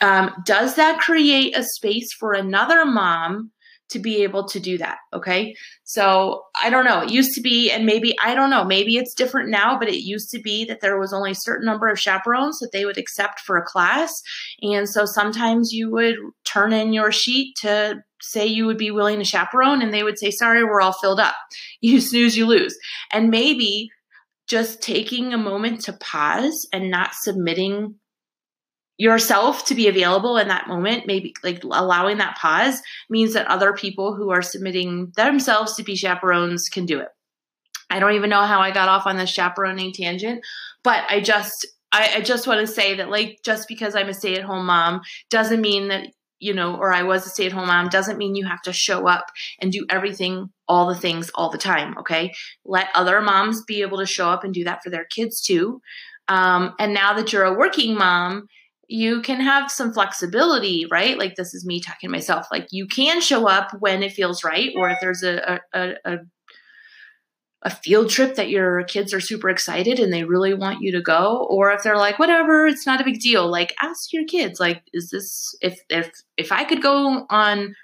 um, 0.00 0.32
does 0.44 0.74
that 0.74 0.98
create 0.98 1.56
a 1.56 1.62
space 1.62 2.12
for 2.12 2.32
another 2.32 2.84
mom 2.84 3.50
to 3.90 3.98
be 3.98 4.22
able 4.22 4.46
to 4.46 4.58
do 4.58 4.78
that 4.78 4.98
okay 5.12 5.54
so 5.84 6.42
i 6.60 6.70
don't 6.70 6.84
know 6.84 7.02
it 7.02 7.10
used 7.10 7.34
to 7.34 7.40
be 7.40 7.70
and 7.70 7.84
maybe 7.86 8.14
i 8.22 8.34
don't 8.34 8.50
know 8.50 8.64
maybe 8.64 8.96
it's 8.96 9.14
different 9.14 9.50
now 9.50 9.78
but 9.78 9.88
it 9.88 10.02
used 10.02 10.30
to 10.30 10.40
be 10.40 10.64
that 10.64 10.80
there 10.80 10.98
was 10.98 11.12
only 11.12 11.32
a 11.32 11.36
certain 11.36 11.66
number 11.66 11.88
of 11.88 11.98
chaperones 11.98 12.58
that 12.58 12.70
they 12.72 12.84
would 12.84 12.98
accept 12.98 13.40
for 13.40 13.56
a 13.56 13.64
class 13.64 14.12
and 14.62 14.88
so 14.88 15.04
sometimes 15.04 15.72
you 15.72 15.90
would 15.90 16.16
turn 16.44 16.72
in 16.72 16.92
your 16.92 17.12
sheet 17.12 17.54
to 17.56 18.02
say 18.24 18.46
you 18.46 18.66
would 18.66 18.78
be 18.78 18.90
willing 18.90 19.18
to 19.18 19.24
chaperone 19.24 19.82
and 19.82 19.92
they 19.92 20.02
would 20.02 20.18
say, 20.18 20.30
sorry, 20.30 20.64
we're 20.64 20.80
all 20.80 20.92
filled 20.92 21.20
up. 21.20 21.34
You 21.80 22.00
snooze, 22.00 22.34
you 22.34 22.46
lose. 22.46 22.74
And 23.12 23.28
maybe 23.28 23.90
just 24.46 24.80
taking 24.80 25.34
a 25.34 25.38
moment 25.38 25.82
to 25.82 25.92
pause 25.92 26.66
and 26.72 26.90
not 26.90 27.12
submitting 27.12 27.96
yourself 28.96 29.64
to 29.66 29.74
be 29.74 29.88
available 29.88 30.36
in 30.36 30.48
that 30.48 30.68
moment, 30.68 31.06
maybe 31.06 31.34
like 31.42 31.64
allowing 31.64 32.18
that 32.18 32.36
pause 32.36 32.80
means 33.10 33.34
that 33.34 33.46
other 33.48 33.72
people 33.72 34.14
who 34.14 34.30
are 34.30 34.42
submitting 34.42 35.12
themselves 35.16 35.74
to 35.76 35.82
be 35.82 35.96
chaperones 35.96 36.68
can 36.68 36.86
do 36.86 37.00
it. 37.00 37.08
I 37.90 37.98
don't 37.98 38.14
even 38.14 38.30
know 38.30 38.42
how 38.42 38.60
I 38.60 38.70
got 38.70 38.88
off 38.88 39.06
on 39.06 39.16
this 39.16 39.30
chaperoning 39.30 39.92
tangent, 39.92 40.42
but 40.82 41.04
I 41.08 41.20
just 41.20 41.66
I, 41.92 42.14
I 42.16 42.20
just 42.22 42.46
want 42.46 42.60
to 42.60 42.72
say 42.72 42.96
that 42.96 43.10
like 43.10 43.38
just 43.44 43.68
because 43.68 43.94
I'm 43.94 44.08
a 44.08 44.14
stay-at-home 44.14 44.66
mom 44.66 45.00
doesn't 45.30 45.60
mean 45.60 45.88
that 45.88 46.08
you 46.40 46.52
know, 46.52 46.76
or 46.76 46.92
I 46.92 47.04
was 47.04 47.24
a 47.26 47.30
stay 47.30 47.46
at 47.46 47.52
home 47.52 47.68
mom 47.68 47.88
doesn't 47.88 48.18
mean 48.18 48.34
you 48.34 48.44
have 48.44 48.60
to 48.62 48.72
show 48.72 49.06
up 49.06 49.26
and 49.60 49.72
do 49.72 49.86
everything, 49.88 50.50
all 50.68 50.86
the 50.86 50.94
things 50.94 51.30
all 51.34 51.48
the 51.48 51.56
time. 51.56 51.96
Okay. 51.98 52.34
Let 52.66 52.88
other 52.94 53.22
moms 53.22 53.62
be 53.62 53.80
able 53.80 53.98
to 53.98 54.04
show 54.04 54.28
up 54.28 54.44
and 54.44 54.52
do 54.52 54.64
that 54.64 54.82
for 54.82 54.90
their 54.90 55.06
kids 55.06 55.40
too. 55.40 55.80
Um, 56.28 56.74
and 56.78 56.92
now 56.92 57.14
that 57.14 57.32
you're 57.32 57.44
a 57.44 57.54
working 57.54 57.96
mom, 57.96 58.48
you 58.88 59.22
can 59.22 59.40
have 59.40 59.70
some 59.70 59.92
flexibility, 59.92 60.86
right? 60.90 61.18
Like 61.18 61.36
this 61.36 61.54
is 61.54 61.64
me 61.64 61.80
talking 61.80 62.08
to 62.08 62.12
myself. 62.12 62.46
Like 62.50 62.68
you 62.70 62.86
can 62.86 63.20
show 63.20 63.48
up 63.48 63.70
when 63.78 64.02
it 64.02 64.12
feels 64.12 64.44
right, 64.44 64.72
or 64.76 64.90
if 64.90 64.98
there's 65.00 65.22
a 65.22 65.60
a, 65.72 65.94
a, 66.04 66.16
a 67.62 67.70
field 67.70 68.10
trip 68.10 68.34
that 68.34 68.50
your 68.50 68.84
kids 68.84 69.14
are 69.14 69.20
super 69.20 69.48
excited 69.48 69.98
and 69.98 70.12
they 70.12 70.24
really 70.24 70.52
want 70.52 70.82
you 70.82 70.92
to 70.92 71.00
go, 71.00 71.46
or 71.48 71.72
if 71.72 71.82
they're 71.82 71.96
like, 71.96 72.18
whatever, 72.18 72.66
it's 72.66 72.86
not 72.86 73.00
a 73.00 73.04
big 73.04 73.20
deal. 73.20 73.50
Like 73.50 73.74
ask 73.80 74.12
your 74.12 74.26
kids, 74.26 74.60
like, 74.60 74.82
is 74.92 75.10
this 75.10 75.54
if 75.60 75.80
if 75.88 76.10
if 76.36 76.52
I 76.52 76.64
could 76.64 76.82
go 76.82 77.26
on 77.30 77.74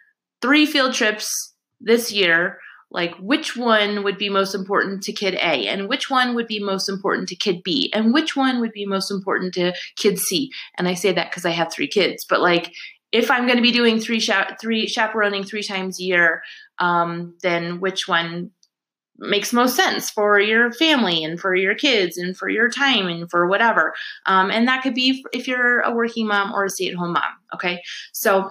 three 0.42 0.66
field 0.66 0.94
trips 0.94 1.54
this 1.80 2.12
year, 2.12 2.58
like 2.90 3.14
which 3.16 3.56
one 3.56 4.02
would 4.02 4.18
be 4.18 4.28
most 4.28 4.54
important 4.54 5.02
to 5.04 5.12
kid 5.12 5.34
A 5.34 5.68
and 5.68 5.88
which 5.88 6.10
one 6.10 6.34
would 6.34 6.46
be 6.46 6.60
most 6.60 6.88
important 6.88 7.28
to 7.28 7.36
kid 7.36 7.62
B 7.62 7.90
and 7.94 8.12
which 8.12 8.36
one 8.36 8.60
would 8.60 8.72
be 8.72 8.86
most 8.86 9.10
important 9.10 9.54
to 9.54 9.72
kid 9.96 10.18
C. 10.18 10.50
And 10.76 10.88
I 10.88 10.94
say 10.94 11.12
that 11.12 11.30
because 11.30 11.44
I 11.44 11.50
have 11.50 11.72
three 11.72 11.88
kids, 11.88 12.24
but 12.28 12.40
like 12.40 12.72
if 13.12 13.30
I'm 13.30 13.46
going 13.46 13.56
to 13.56 13.62
be 13.62 13.72
doing 13.72 13.98
three 13.98 14.20
cha- 14.20 14.56
three 14.60 14.86
chaperoning 14.86 15.44
three 15.44 15.62
times 15.62 16.00
a 16.00 16.04
year, 16.04 16.42
um, 16.78 17.34
then 17.42 17.80
which 17.80 18.06
one 18.06 18.50
makes 19.18 19.52
most 19.52 19.76
sense 19.76 20.10
for 20.10 20.40
your 20.40 20.72
family 20.72 21.22
and 21.22 21.38
for 21.38 21.54
your 21.54 21.74
kids 21.74 22.16
and 22.16 22.36
for 22.36 22.48
your 22.48 22.70
time 22.70 23.06
and 23.06 23.30
for 23.30 23.46
whatever. 23.46 23.92
Um, 24.26 24.50
and 24.50 24.66
that 24.66 24.82
could 24.82 24.94
be 24.94 25.24
if 25.32 25.46
you're 25.46 25.80
a 25.80 25.94
working 25.94 26.26
mom 26.26 26.52
or 26.52 26.64
a 26.64 26.70
stay 26.70 26.88
at 26.88 26.94
home 26.94 27.12
mom. 27.12 27.32
Okay, 27.54 27.82
so 28.12 28.50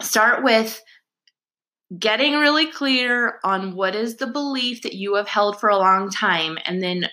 start 0.00 0.44
with 0.44 0.80
getting 1.98 2.34
really 2.34 2.66
clear 2.66 3.38
on 3.42 3.74
what 3.74 3.94
is 3.94 4.16
the 4.16 4.26
belief 4.26 4.82
that 4.82 4.94
you 4.94 5.16
have 5.16 5.28
held 5.28 5.58
for 5.58 5.68
a 5.68 5.78
long 5.78 6.10
time 6.10 6.56
and 6.64 6.82
then 6.82 7.08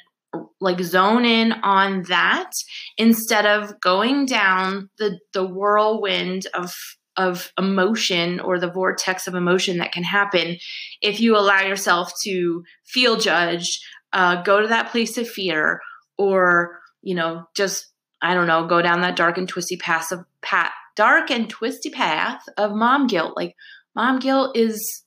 like 0.62 0.80
zone 0.82 1.26
in 1.26 1.52
on 1.52 2.04
that 2.04 2.52
instead 2.98 3.46
of 3.46 3.80
going 3.80 4.26
down 4.26 4.90
the 5.00 5.20
the 5.34 5.46
whirlwind 5.46 6.46
of 6.54 6.76
of 7.16 7.52
emotion 7.58 8.40
or 8.40 8.60
the 8.60 8.70
vortex 8.70 9.26
of 9.26 9.34
emotion 9.34 9.78
that 9.78 9.92
can 9.92 10.04
happen 10.04 10.58
if 11.02 11.20
you 11.20 11.36
allow 11.36 11.62
yourself 11.62 12.12
to 12.24 12.64
feel 12.86 13.18
judged 13.18 13.84
uh, 14.14 14.42
go 14.44 14.62
to 14.62 14.68
that 14.68 14.92
place 14.92 15.18
of 15.18 15.28
fear 15.28 15.82
or 16.20 16.80
you 17.02 17.16
know 17.16 17.48
just 17.56 17.88
i 18.22 18.36
don't 18.36 18.48
know 18.48 18.68
go 18.68 18.82
down 18.82 19.02
that 19.02 19.16
dark 19.16 19.40
and 19.40 19.50
twisty 19.50 19.78
path 19.78 20.12
of 20.12 20.24
pat 20.44 20.72
dark 20.98 21.30
and 21.30 21.50
twisty 21.50 21.90
path 21.90 22.42
of 22.58 22.74
mom 22.74 23.08
guilt. 23.08 23.38
Like 23.38 23.56
mom 23.98 24.20
guilt 24.20 24.56
is 24.56 25.04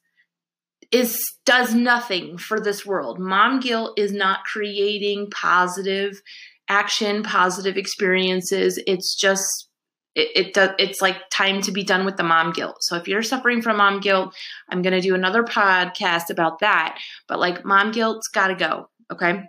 is 0.91 1.23
does 1.47 1.73
nothing 1.73 2.37
for 2.37 2.61
this 2.61 2.85
world. 2.85 3.21
Mom 3.21 3.61
guilt 3.61 3.97
is 3.97 4.13
not 4.13 4.45
creating 4.45 5.31
positive 5.31 6.21
action, 6.69 7.23
positive 7.23 7.77
experiences. 7.77 8.83
It's 8.89 9.15
just 9.15 9.69
it, 10.17 10.31
it 10.35 10.55
does 10.55 10.71
it's 10.79 11.01
like 11.01 11.31
time 11.31 11.63
to 11.63 11.71
be 11.71 11.85
done 11.85 12.05
with 12.05 12.17
the 12.17 12.25
mom 12.25 12.53
guilt. 12.53 12.79
So 12.81 12.97
if 12.97 13.07
you're 13.07 13.23
suffering 13.23 13.63
from 13.63 13.77
mom 13.77 14.01
guilt, 14.01 14.35
I'm 14.69 14.83
going 14.83 14.95
to 14.95 15.01
do 15.01 15.15
another 15.15 15.45
podcast 15.45 16.29
about 16.29 16.59
that, 16.59 16.99
but 17.29 17.39
like 17.39 17.65
mom 17.65 17.93
guilt's 17.93 18.27
got 18.27 18.49
to 18.49 18.57
go, 18.57 18.91
okay? 19.13 19.45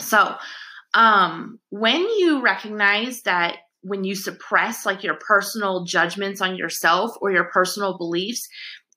So, 0.00 0.36
um 0.94 1.60
when 1.70 2.00
you 2.00 2.40
recognize 2.40 3.22
that 3.22 3.58
when 3.82 4.04
you 4.04 4.14
suppress 4.14 4.84
like 4.84 5.02
your 5.02 5.14
personal 5.14 5.84
judgments 5.84 6.40
on 6.40 6.56
yourself 6.56 7.12
or 7.20 7.30
your 7.30 7.44
personal 7.44 7.96
beliefs 7.96 8.48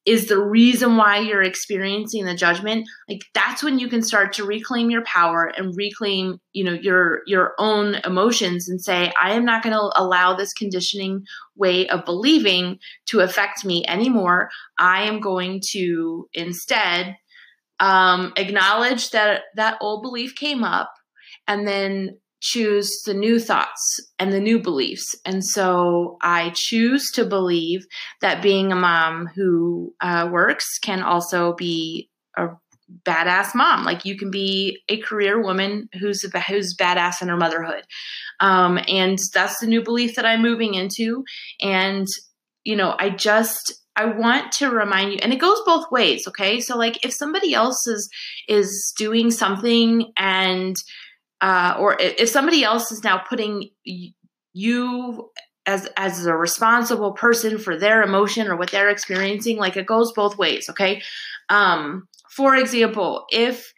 is 0.05 0.27
the 0.27 0.37
reason 0.37 0.97
why 0.97 1.19
you're 1.19 1.41
experiencing 1.41 2.25
the 2.25 2.35
judgment 2.35 2.85
like 3.07 3.21
that's 3.33 3.63
when 3.63 3.79
you 3.79 3.87
can 3.87 4.01
start 4.01 4.33
to 4.33 4.43
reclaim 4.43 4.89
your 4.89 5.03
power 5.05 5.45
and 5.55 5.77
reclaim 5.77 6.37
you 6.51 6.61
know 6.61 6.73
your 6.73 7.21
your 7.25 7.53
own 7.57 7.95
emotions 8.03 8.67
and 8.67 8.81
say 8.81 9.13
i 9.21 9.31
am 9.31 9.45
not 9.45 9.63
going 9.63 9.73
to 9.73 9.91
allow 9.95 10.35
this 10.35 10.51
conditioning 10.51 11.23
way 11.55 11.87
of 11.87 12.05
believing 12.05 12.79
to 13.07 13.19
affect 13.19 13.65
me 13.65 13.85
anymore. 13.87 14.49
I 14.77 15.03
am 15.03 15.19
going 15.19 15.61
to 15.71 16.27
instead 16.33 17.15
um, 17.79 18.33
acknowledge 18.37 19.11
that 19.11 19.43
that 19.55 19.77
old 19.81 20.01
belief 20.03 20.35
came 20.35 20.63
up 20.63 20.91
and 21.47 21.67
then 21.67 22.17
choose 22.43 23.01
the 23.05 23.13
new 23.13 23.39
thoughts 23.39 23.99
and 24.19 24.33
the 24.33 24.39
new 24.39 24.59
beliefs. 24.59 25.15
And 25.25 25.43
so 25.45 26.17
I 26.21 26.51
choose 26.53 27.09
to 27.11 27.23
believe 27.23 27.85
that 28.19 28.43
being 28.43 28.71
a 28.71 28.75
mom 28.75 29.27
who 29.33 29.95
uh, 30.01 30.27
works 30.29 30.77
can 30.77 31.01
also 31.01 31.53
be 31.53 32.09
a 32.37 32.49
badass 33.05 33.55
mom. 33.55 33.85
Like 33.85 34.03
you 34.03 34.17
can 34.17 34.29
be 34.29 34.81
a 34.89 34.97
career 34.97 35.41
woman 35.41 35.87
who's 35.97 36.21
who's 36.47 36.75
badass 36.75 37.21
in 37.21 37.29
her 37.29 37.37
motherhood, 37.37 37.83
um, 38.41 38.77
and 38.89 39.17
that's 39.33 39.59
the 39.59 39.67
new 39.67 39.81
belief 39.81 40.15
that 40.15 40.25
I'm 40.25 40.41
moving 40.41 40.73
into. 40.73 41.23
And 41.61 42.07
you 42.65 42.75
know, 42.75 42.93
I 42.99 43.09
just 43.09 43.73
I 43.95 44.05
want 44.05 44.51
to 44.53 44.69
remind 44.69 45.13
you, 45.13 45.19
and 45.21 45.31
it 45.31 45.39
goes 45.39 45.61
both 45.65 45.91
ways. 45.91 46.27
Okay, 46.27 46.59
so 46.59 46.77
like 46.77 47.03
if 47.05 47.13
somebody 47.13 47.53
else 47.53 47.87
is 47.87 48.09
is 48.49 48.93
doing 48.97 49.31
something 49.31 50.11
and 50.17 50.75
uh, 51.43 51.75
or 51.77 51.97
if 51.99 52.29
somebody 52.29 52.63
else 52.63 52.89
is 52.91 53.03
now 53.03 53.17
putting 53.17 53.69
you 54.53 55.29
as 55.65 55.87
as 55.97 56.25
a 56.25 56.35
responsible 56.35 57.11
person 57.11 57.57
for 57.57 57.77
their 57.77 58.01
emotion 58.01 58.47
or 58.47 58.55
what 58.55 58.71
they're 58.71 58.89
experiencing 58.89 59.57
like 59.57 59.77
it 59.77 59.85
goes 59.85 60.11
both 60.13 60.37
ways 60.37 60.69
okay 60.69 61.01
um 61.49 62.07
for 62.31 62.55
example 62.55 63.25
if 63.29 63.73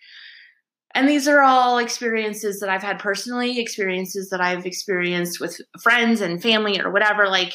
and 0.95 1.09
these 1.09 1.27
are 1.27 1.41
all 1.41 1.77
experiences 1.77 2.61
that 2.61 2.69
I've 2.69 2.81
had 2.81 2.99
personally, 2.99 3.59
experiences 3.59 4.29
that 4.29 4.39
I've 4.39 4.65
experienced 4.65 5.41
with 5.41 5.59
friends 5.83 6.21
and 6.21 6.41
family 6.41 6.79
or 6.79 6.89
whatever. 6.89 7.27
Like 7.27 7.53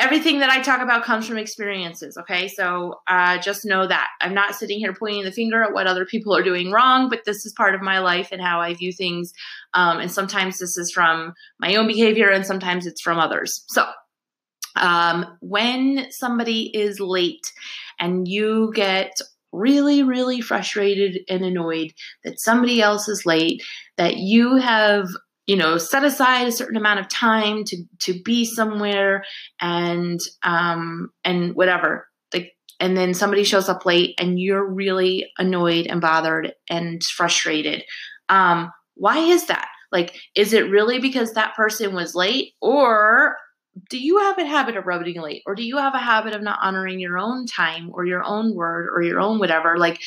everything 0.00 0.40
that 0.40 0.50
I 0.50 0.60
talk 0.60 0.80
about 0.80 1.04
comes 1.04 1.28
from 1.28 1.36
experiences. 1.36 2.16
Okay. 2.16 2.48
So 2.48 3.00
uh, 3.06 3.38
just 3.38 3.64
know 3.64 3.86
that 3.86 4.08
I'm 4.20 4.34
not 4.34 4.54
sitting 4.54 4.78
here 4.78 4.94
pointing 4.94 5.24
the 5.24 5.32
finger 5.32 5.62
at 5.62 5.72
what 5.72 5.86
other 5.86 6.06
people 6.06 6.34
are 6.34 6.42
doing 6.42 6.72
wrong, 6.72 7.08
but 7.08 7.24
this 7.24 7.44
is 7.44 7.52
part 7.52 7.74
of 7.74 7.82
my 7.82 7.98
life 7.98 8.30
and 8.32 8.40
how 8.40 8.60
I 8.60 8.74
view 8.74 8.92
things. 8.92 9.32
Um, 9.74 9.98
and 10.00 10.10
sometimes 10.10 10.58
this 10.58 10.76
is 10.76 10.90
from 10.90 11.34
my 11.58 11.76
own 11.76 11.86
behavior 11.86 12.30
and 12.30 12.46
sometimes 12.46 12.86
it's 12.86 13.00
from 13.00 13.18
others. 13.18 13.64
So 13.68 13.86
um, 14.76 15.26
when 15.40 16.10
somebody 16.10 16.74
is 16.74 16.98
late 16.98 17.52
and 17.98 18.26
you 18.26 18.72
get 18.74 19.12
really, 19.52 20.02
really 20.02 20.40
frustrated 20.40 21.20
and 21.28 21.44
annoyed 21.44 21.92
that 22.24 22.40
somebody 22.40 22.80
else 22.80 23.08
is 23.08 23.26
late, 23.26 23.62
that 23.96 24.16
you 24.16 24.56
have 24.56 25.08
you 25.46 25.56
know 25.56 25.78
set 25.78 26.04
aside 26.04 26.46
a 26.46 26.52
certain 26.52 26.76
amount 26.76 27.00
of 27.00 27.08
time 27.08 27.64
to 27.64 27.84
to 28.00 28.20
be 28.22 28.44
somewhere 28.44 29.24
and 29.60 30.20
um 30.42 31.10
and 31.24 31.54
whatever. 31.54 32.06
Like 32.32 32.52
and 32.78 32.96
then 32.96 33.14
somebody 33.14 33.44
shows 33.44 33.68
up 33.68 33.84
late 33.84 34.14
and 34.18 34.40
you're 34.40 34.64
really 34.64 35.30
annoyed 35.38 35.86
and 35.86 36.00
bothered 36.00 36.54
and 36.68 37.02
frustrated. 37.04 37.84
Um 38.28 38.72
why 38.94 39.18
is 39.18 39.46
that? 39.46 39.68
Like 39.92 40.16
is 40.34 40.52
it 40.52 40.70
really 40.70 40.98
because 40.98 41.32
that 41.32 41.56
person 41.56 41.94
was 41.94 42.14
late 42.14 42.52
or 42.60 43.36
do 43.88 43.98
you 43.98 44.18
have 44.18 44.38
a 44.38 44.46
habit 44.46 44.76
of 44.76 44.86
rubbing 44.86 45.20
late 45.20 45.42
or 45.46 45.54
do 45.54 45.62
you 45.62 45.76
have 45.76 45.94
a 45.94 45.98
habit 45.98 46.34
of 46.34 46.42
not 46.42 46.58
honoring 46.62 47.00
your 47.00 47.18
own 47.18 47.46
time 47.46 47.90
or 47.92 48.04
your 48.04 48.24
own 48.24 48.54
word 48.54 48.88
or 48.92 49.02
your 49.02 49.20
own 49.20 49.38
whatever? 49.38 49.78
Like 49.78 50.00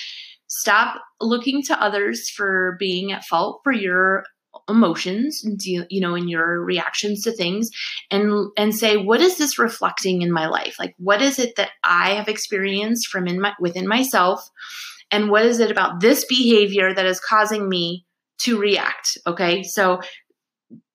stop 0.48 1.02
looking 1.20 1.64
to 1.64 1.82
others 1.82 2.30
for 2.30 2.76
being 2.80 3.12
at 3.12 3.26
fault 3.26 3.62
for 3.64 3.72
your 3.72 4.24
emotions 4.70 5.44
you 5.66 6.02
know, 6.02 6.16
in 6.16 6.28
your 6.28 6.64
reactions 6.64 7.22
to 7.24 7.32
things 7.32 7.70
and 8.10 8.50
and 8.58 8.76
say 8.76 8.98
what 8.98 9.22
is 9.22 9.38
this 9.38 9.60
reflecting 9.60 10.22
in 10.22 10.32
my 10.32 10.48
life? 10.48 10.76
Like 10.80 10.96
what 10.98 11.22
is 11.22 11.40
it 11.40 11.56
that 11.58 11.72
I 11.84 12.12
have 12.12 12.28
experienced 12.28 13.08
from 13.08 13.28
in 13.28 13.42
my 13.42 13.54
within 13.60 13.88
myself 13.88 14.50
and 15.12 15.30
what 15.30 15.46
is 15.46 15.60
it 15.60 15.70
about 15.70 16.00
this 16.00 16.26
behavior 16.26 16.94
that 16.94 17.06
is 17.06 17.20
causing 17.20 17.70
me 17.70 18.06
to 18.40 18.58
react? 18.58 19.18
Okay? 19.28 19.64
So 19.64 20.02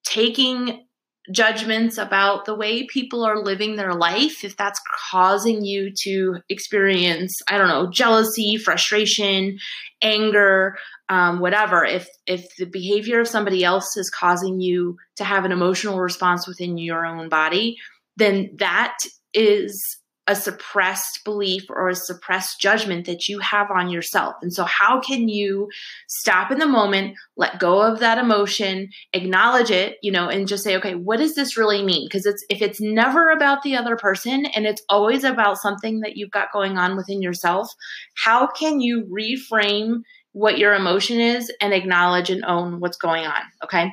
taking 0.05 0.88
judgments 1.31 1.99
about 1.99 2.45
the 2.45 2.55
way 2.55 2.87
people 2.87 3.25
are 3.25 3.43
living 3.43 3.77
their 3.77 3.95
life, 3.95 4.45
if 4.45 4.57
that's 4.57 4.81
causing 5.11 5.65
you 5.65 5.93
to 6.03 6.37
experience, 6.49 7.41
I 7.49 7.59
don't 7.59 7.69
know, 7.69 7.91
jealousy, 7.91 8.57
frustration, 8.57 9.59
anger, 10.03 10.77
um, 11.09 11.41
whatever, 11.41 11.85
if 11.85 12.09
if 12.27 12.47
the 12.57 12.67
behavior 12.67 13.21
of 13.21 13.29
somebody 13.29 13.65
else 13.65 13.97
is 13.97 14.11
causing 14.11 14.61
you 14.61 14.97
to 15.17 15.25
have 15.25 15.45
an 15.45 15.53
emotional 15.53 15.99
response 15.99 16.47
within 16.47 16.79
your 16.79 17.05
own 17.05 17.29
body, 17.29 17.77
then 18.17 18.51
that 18.59 18.97
is 19.35 19.98
a 20.29 20.37
suppressed 20.37 21.25
belief 21.25 21.65
or 21.71 21.89
a 21.89 21.95
suppressed 21.95 22.61
judgment 22.61 23.07
that 23.07 23.29
you 23.29 23.39
have 23.39 23.71
on 23.71 23.89
yourself. 23.89 24.35
And 24.43 24.53
so, 24.53 24.65
how 24.65 25.01
can 25.01 25.29
you 25.29 25.71
stop 26.07 26.53
in 26.53 26.59
the 26.59 26.67
moment, 26.67 27.17
let 27.37 27.59
go 27.59 27.81
of 27.81 28.01
that 28.01 28.19
emotion, 28.19 28.91
acknowledge 29.15 29.71
it, 29.71 29.97
you 30.03 30.13
know, 30.13 30.29
and 30.29 30.47
just 30.47 30.63
say, 30.63 30.77
okay, 30.77 30.95
what 30.95 31.17
does 31.17 31.35
this 31.35 31.57
really 31.57 31.83
mean? 31.83 32.07
Because 32.07 32.27
it's 32.27 32.45
if 32.51 32.61
it's 32.61 32.81
never 32.81 33.31
about 33.31 33.63
the 33.63 33.75
other 33.75 33.97
person 33.97 34.45
and 34.47 34.67
it's 34.67 34.83
always 34.91 35.25
about 35.25 35.57
something 35.57 36.01
that 36.01 36.17
you've 36.17 36.31
got 36.31 36.53
going 36.53 36.77
on 36.77 36.95
within 36.95 37.23
yourself, 37.23 37.69
how 38.15 38.47
can 38.47 38.81
you 38.81 39.07
reframe 39.11 40.03
what 40.33 40.59
your 40.59 40.75
emotion 40.75 41.19
is 41.21 41.51
and 41.61 41.73
acknowledge 41.73 42.29
and 42.29 42.45
own 42.45 42.81
what's 42.81 42.99
going 42.99 43.25
on? 43.25 43.41
Okay. 43.65 43.93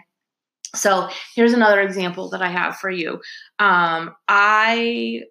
So 0.76 1.08
here's 1.34 1.54
another 1.54 1.80
example 1.80 2.32
that 2.32 2.42
I 2.42 2.50
have 2.50 2.76
for 2.76 2.90
you. 2.90 3.22
Um, 3.60 4.14
I 4.28 5.22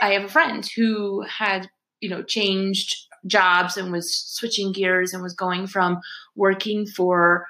I 0.00 0.12
have 0.12 0.24
a 0.24 0.28
friend 0.28 0.66
who 0.76 1.22
had 1.22 1.68
you 2.00 2.08
know 2.08 2.22
changed 2.22 2.96
jobs 3.26 3.76
and 3.76 3.92
was 3.92 4.14
switching 4.14 4.72
gears 4.72 5.12
and 5.12 5.22
was 5.22 5.34
going 5.34 5.66
from 5.66 6.00
working 6.34 6.86
for 6.86 7.46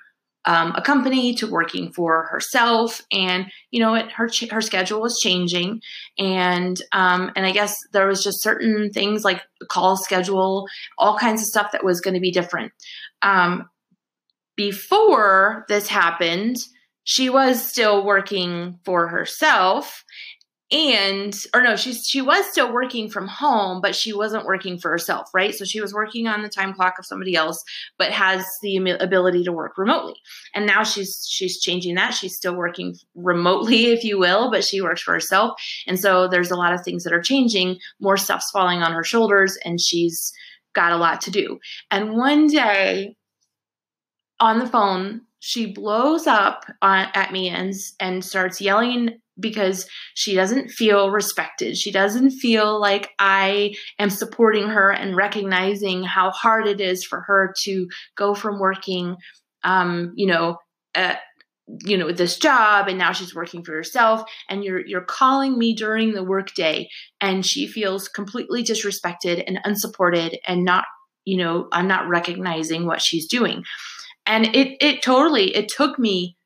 um, 0.46 0.72
a 0.74 0.82
company 0.82 1.34
to 1.34 1.46
working 1.46 1.92
for 1.92 2.24
herself. 2.24 3.02
And 3.12 3.46
you 3.70 3.80
know 3.80 3.94
it, 3.94 4.10
her 4.12 4.28
her 4.50 4.60
schedule 4.60 5.00
was 5.00 5.18
changing. 5.20 5.80
And 6.18 6.80
um, 6.92 7.30
and 7.36 7.46
i 7.46 7.52
guess 7.52 7.74
there 7.92 8.06
was 8.06 8.22
just 8.22 8.42
certain 8.42 8.90
things 8.90 9.24
like 9.24 9.42
call 9.68 9.96
schedule 9.96 10.66
all 10.98 11.18
kinds 11.18 11.42
of 11.42 11.48
stuff 11.48 11.72
that 11.72 11.84
was 11.84 12.00
going 12.00 12.14
to 12.14 12.20
be 12.20 12.32
different. 12.32 12.72
Um, 13.22 13.68
before 14.56 15.64
this 15.68 15.88
happened 15.88 16.56
she 17.04 17.30
was 17.30 17.66
still 17.66 18.04
working 18.04 18.78
for 18.84 19.08
herself 19.08 20.04
and 20.72 21.34
or 21.52 21.62
no 21.62 21.74
she's 21.74 22.06
she 22.06 22.22
was 22.22 22.46
still 22.46 22.72
working 22.72 23.10
from 23.10 23.26
home 23.26 23.80
but 23.80 23.94
she 23.94 24.12
wasn't 24.12 24.44
working 24.44 24.78
for 24.78 24.90
herself 24.90 25.28
right? 25.34 25.54
So 25.54 25.64
she 25.64 25.80
was 25.80 25.92
working 25.92 26.28
on 26.28 26.42
the 26.42 26.48
time 26.48 26.74
clock 26.74 26.94
of 26.98 27.06
somebody 27.06 27.34
else 27.34 27.62
but 27.98 28.12
has 28.12 28.46
the 28.62 28.76
ability 28.76 29.44
to 29.44 29.52
work 29.52 29.76
remotely. 29.76 30.14
And 30.54 30.66
now 30.66 30.84
she's 30.84 31.26
she's 31.28 31.60
changing 31.60 31.96
that. 31.96 32.14
She's 32.14 32.36
still 32.36 32.54
working 32.54 32.94
remotely 33.14 33.86
if 33.92 34.04
you 34.04 34.18
will 34.18 34.50
but 34.50 34.64
she 34.64 34.80
works 34.80 35.02
for 35.02 35.12
herself. 35.12 35.60
And 35.86 35.98
so 35.98 36.28
there's 36.28 36.50
a 36.50 36.56
lot 36.56 36.72
of 36.72 36.82
things 36.82 37.04
that 37.04 37.12
are 37.12 37.22
changing. 37.22 37.78
More 38.00 38.16
stuff's 38.16 38.50
falling 38.50 38.82
on 38.82 38.92
her 38.92 39.04
shoulders 39.04 39.58
and 39.64 39.80
she's 39.80 40.32
got 40.72 40.92
a 40.92 40.96
lot 40.96 41.20
to 41.22 41.30
do. 41.30 41.58
And 41.90 42.16
one 42.16 42.46
day 42.46 43.16
on 44.38 44.58
the 44.58 44.66
phone 44.66 45.22
she 45.40 45.72
blows 45.72 46.26
up 46.26 46.64
on, 46.80 47.08
at 47.14 47.32
me 47.32 47.48
and 47.48 47.74
and 47.98 48.24
starts 48.24 48.60
yelling 48.60 49.20
because 49.38 49.88
she 50.14 50.34
doesn't 50.34 50.68
feel 50.68 51.10
respected. 51.10 51.76
She 51.76 51.90
doesn't 51.90 52.30
feel 52.30 52.78
like 52.78 53.10
I 53.18 53.74
am 53.98 54.10
supporting 54.10 54.68
her 54.68 54.90
and 54.90 55.16
recognizing 55.16 56.04
how 56.04 56.30
hard 56.30 56.66
it 56.66 56.80
is 56.80 57.04
for 57.04 57.22
her 57.22 57.54
to 57.64 57.88
go 58.16 58.34
from 58.34 58.60
working, 58.60 59.16
um, 59.64 60.12
you 60.14 60.26
know, 60.26 60.58
at, 60.94 61.20
you 61.84 61.96
know 61.96 62.10
this 62.10 62.36
job 62.36 62.88
and 62.88 62.98
now 62.98 63.12
she's 63.12 63.34
working 63.34 63.62
for 63.62 63.72
herself 63.72 64.28
and 64.48 64.64
you're 64.64 64.84
you're 64.84 65.04
calling 65.04 65.56
me 65.56 65.72
during 65.72 66.12
the 66.12 66.24
workday 66.24 66.88
and 67.20 67.46
she 67.46 67.68
feels 67.68 68.08
completely 68.08 68.64
disrespected 68.64 69.44
and 69.46 69.60
unsupported 69.62 70.36
and 70.48 70.64
not 70.64 70.84
you 71.24 71.36
know 71.36 71.68
i'm 71.70 71.86
not 71.86 72.08
recognizing 72.08 72.86
what 72.86 73.00
she's 73.00 73.28
doing 73.28 73.62
and 74.30 74.46
it 74.54 74.76
it 74.80 75.02
totally 75.02 75.54
it 75.56 75.68
took 75.68 75.98
me 75.98 76.36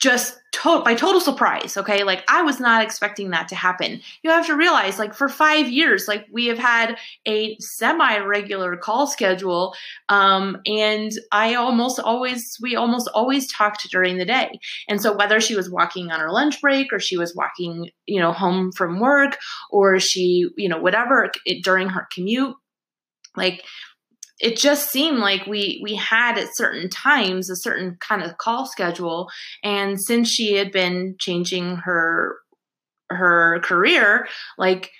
just 0.00 0.36
to- 0.50 0.82
by 0.82 0.94
total 0.96 1.20
surprise 1.20 1.76
okay? 1.76 2.02
Like 2.02 2.24
i 2.28 2.42
was 2.42 2.58
not 2.58 2.82
expecting 2.82 3.30
that 3.30 3.46
to 3.48 3.54
happen. 3.54 4.00
You 4.22 4.30
have 4.30 4.46
to 4.46 4.56
realize 4.56 4.98
like 4.98 5.14
for 5.14 5.28
five 5.28 5.68
years 5.68 6.08
like 6.08 6.26
we 6.32 6.46
have 6.46 6.58
had 6.58 6.98
a 7.28 7.56
semi-regular 7.60 8.76
call 8.78 9.06
schedule 9.06 9.74
um, 10.08 10.60
and 10.66 11.12
i 11.30 11.54
almost 11.54 12.00
always 12.00 12.56
we 12.60 12.74
almost 12.74 13.08
always 13.14 13.52
talked 13.52 13.88
during 13.90 14.16
the 14.16 14.24
day. 14.24 14.58
And 14.88 15.00
so 15.00 15.14
whether 15.16 15.40
she 15.40 15.54
was 15.54 15.70
walking 15.70 16.10
on 16.10 16.20
her 16.20 16.32
lunch 16.32 16.60
break 16.60 16.92
or 16.92 16.98
she 16.98 17.18
was 17.18 17.36
walking 17.36 17.90
you 18.06 18.20
know 18.20 18.32
home 18.32 18.72
from 18.72 18.98
work 18.98 19.38
or 19.70 20.00
she 20.00 20.48
you 20.56 20.68
know 20.68 20.78
whatever 20.78 21.30
it, 21.44 21.62
during 21.62 21.90
her 21.90 22.08
commute 22.10 22.56
like 23.36 23.64
it 24.42 24.56
just 24.56 24.90
seemed 24.90 25.18
like 25.18 25.46
we 25.46 25.80
we 25.82 25.94
had 25.94 26.36
at 26.36 26.54
certain 26.56 26.90
times 26.90 27.48
a 27.48 27.56
certain 27.56 27.96
kind 28.00 28.22
of 28.22 28.38
call 28.38 28.66
schedule. 28.66 29.30
And 29.62 29.98
since 30.02 30.28
she 30.28 30.54
had 30.54 30.72
been 30.72 31.14
changing 31.18 31.76
her 31.76 32.36
her 33.08 33.60
career 33.60 34.26
like 34.58 34.90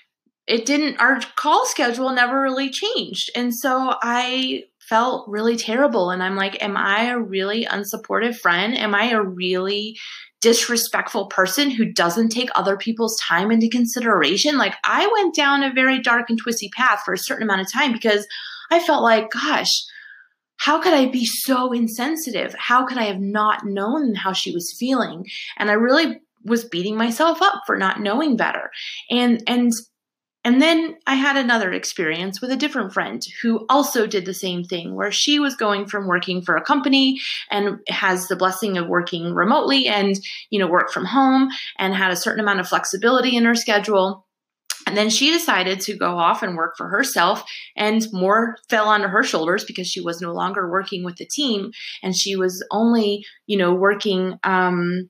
it 0.45 0.65
didn't 0.65 0.97
our 0.97 1.19
call 1.35 1.65
schedule 1.65 2.11
never 2.11 2.41
really 2.41 2.69
changed. 2.69 3.29
And 3.35 3.53
so 3.53 3.95
i 4.01 4.63
felt 4.79 5.27
really 5.27 5.57
terrible. 5.57 6.09
And 6.09 6.23
i'm 6.23 6.37
like 6.37 6.61
am 6.63 6.77
i 6.77 7.09
a 7.09 7.19
really 7.19 7.65
unsupportive 7.65 8.37
friend? 8.37 8.77
Am 8.77 8.95
i 8.95 9.09
a 9.09 9.21
really 9.21 9.97
disrespectful 10.39 11.27
person 11.27 11.69
who 11.69 11.85
doesn't 11.85 12.29
take 12.29 12.49
other 12.55 12.77
people's 12.77 13.17
time 13.27 13.51
into 13.51 13.67
consideration? 13.67 14.57
Like 14.57 14.75
i 14.85 15.05
went 15.17 15.35
down 15.35 15.63
a 15.63 15.73
very 15.73 15.99
dark 15.99 16.29
and 16.29 16.39
twisty 16.39 16.69
path 16.69 17.01
for 17.03 17.13
a 17.13 17.17
certain 17.17 17.43
amount 17.43 17.61
of 17.61 17.71
time 17.71 17.91
because 17.91 18.25
I 18.73 18.79
felt 18.79 19.03
like, 19.03 19.29
gosh, 19.29 19.71
how 20.57 20.81
could 20.81 20.93
I 20.93 21.05
be 21.07 21.25
so 21.25 21.71
insensitive? 21.71 22.55
How 22.57 22.85
could 22.85 22.97
I 22.97 23.03
have 23.03 23.19
not 23.19 23.65
known 23.65 24.15
how 24.15 24.33
she 24.33 24.51
was 24.51 24.75
feeling? 24.79 25.25
And 25.57 25.69
I 25.69 25.73
really 25.73 26.21
was 26.43 26.65
beating 26.65 26.97
myself 26.97 27.41
up 27.41 27.61
for 27.65 27.77
not 27.77 28.01
knowing 28.01 28.35
better. 28.35 28.71
And 29.11 29.43
and 29.47 29.71
and 30.45 30.61
then 30.61 30.95
I 31.07 31.15
had 31.15 31.37
another 31.37 31.71
experience 31.71 32.41
with 32.41 32.51
a 32.51 32.57
different 32.57 32.93
friend 32.93 33.21
who 33.41 33.65
also 33.69 34.07
did 34.07 34.25
the 34.25 34.33
same 34.33 34.63
thing, 34.63 34.95
where 34.95 35.11
she 35.11 35.39
was 35.39 35.55
going 35.55 35.85
from 35.85 36.07
working 36.07 36.41
for 36.41 36.57
a 36.57 36.65
company 36.65 37.19
and 37.49 37.79
has 37.87 38.27
the 38.27 38.35
blessing 38.35 38.77
of 38.77 38.89
working 38.89 39.33
remotely 39.33 39.87
and, 39.87 40.15
you 40.49 40.59
know, 40.59 40.67
work 40.67 40.91
from 40.91 41.05
home 41.05 41.49
and 41.79 41.93
had 41.93 42.11
a 42.11 42.17
certain 42.17 42.41
amount 42.41 42.59
of 42.59 42.67
flexibility 42.67 43.37
in 43.37 43.45
her 43.45 43.55
schedule. 43.55 44.25
And 44.85 44.97
then 44.97 45.09
she 45.09 45.31
decided 45.31 45.79
to 45.81 45.97
go 45.97 46.17
off 46.17 46.43
and 46.43 46.57
work 46.57 46.75
for 46.77 46.89
herself, 46.89 47.43
and 47.75 48.05
more 48.11 48.57
fell 48.69 48.87
onto 48.87 49.07
her 49.07 49.23
shoulders 49.23 49.63
because 49.63 49.87
she 49.87 50.01
was 50.01 50.21
no 50.21 50.33
longer 50.33 50.69
working 50.69 51.03
with 51.03 51.15
the 51.17 51.25
team, 51.25 51.71
and 52.01 52.15
she 52.15 52.35
was 52.35 52.63
only, 52.71 53.23
you 53.45 53.57
know, 53.57 53.73
working 53.73 54.37
um, 54.43 55.09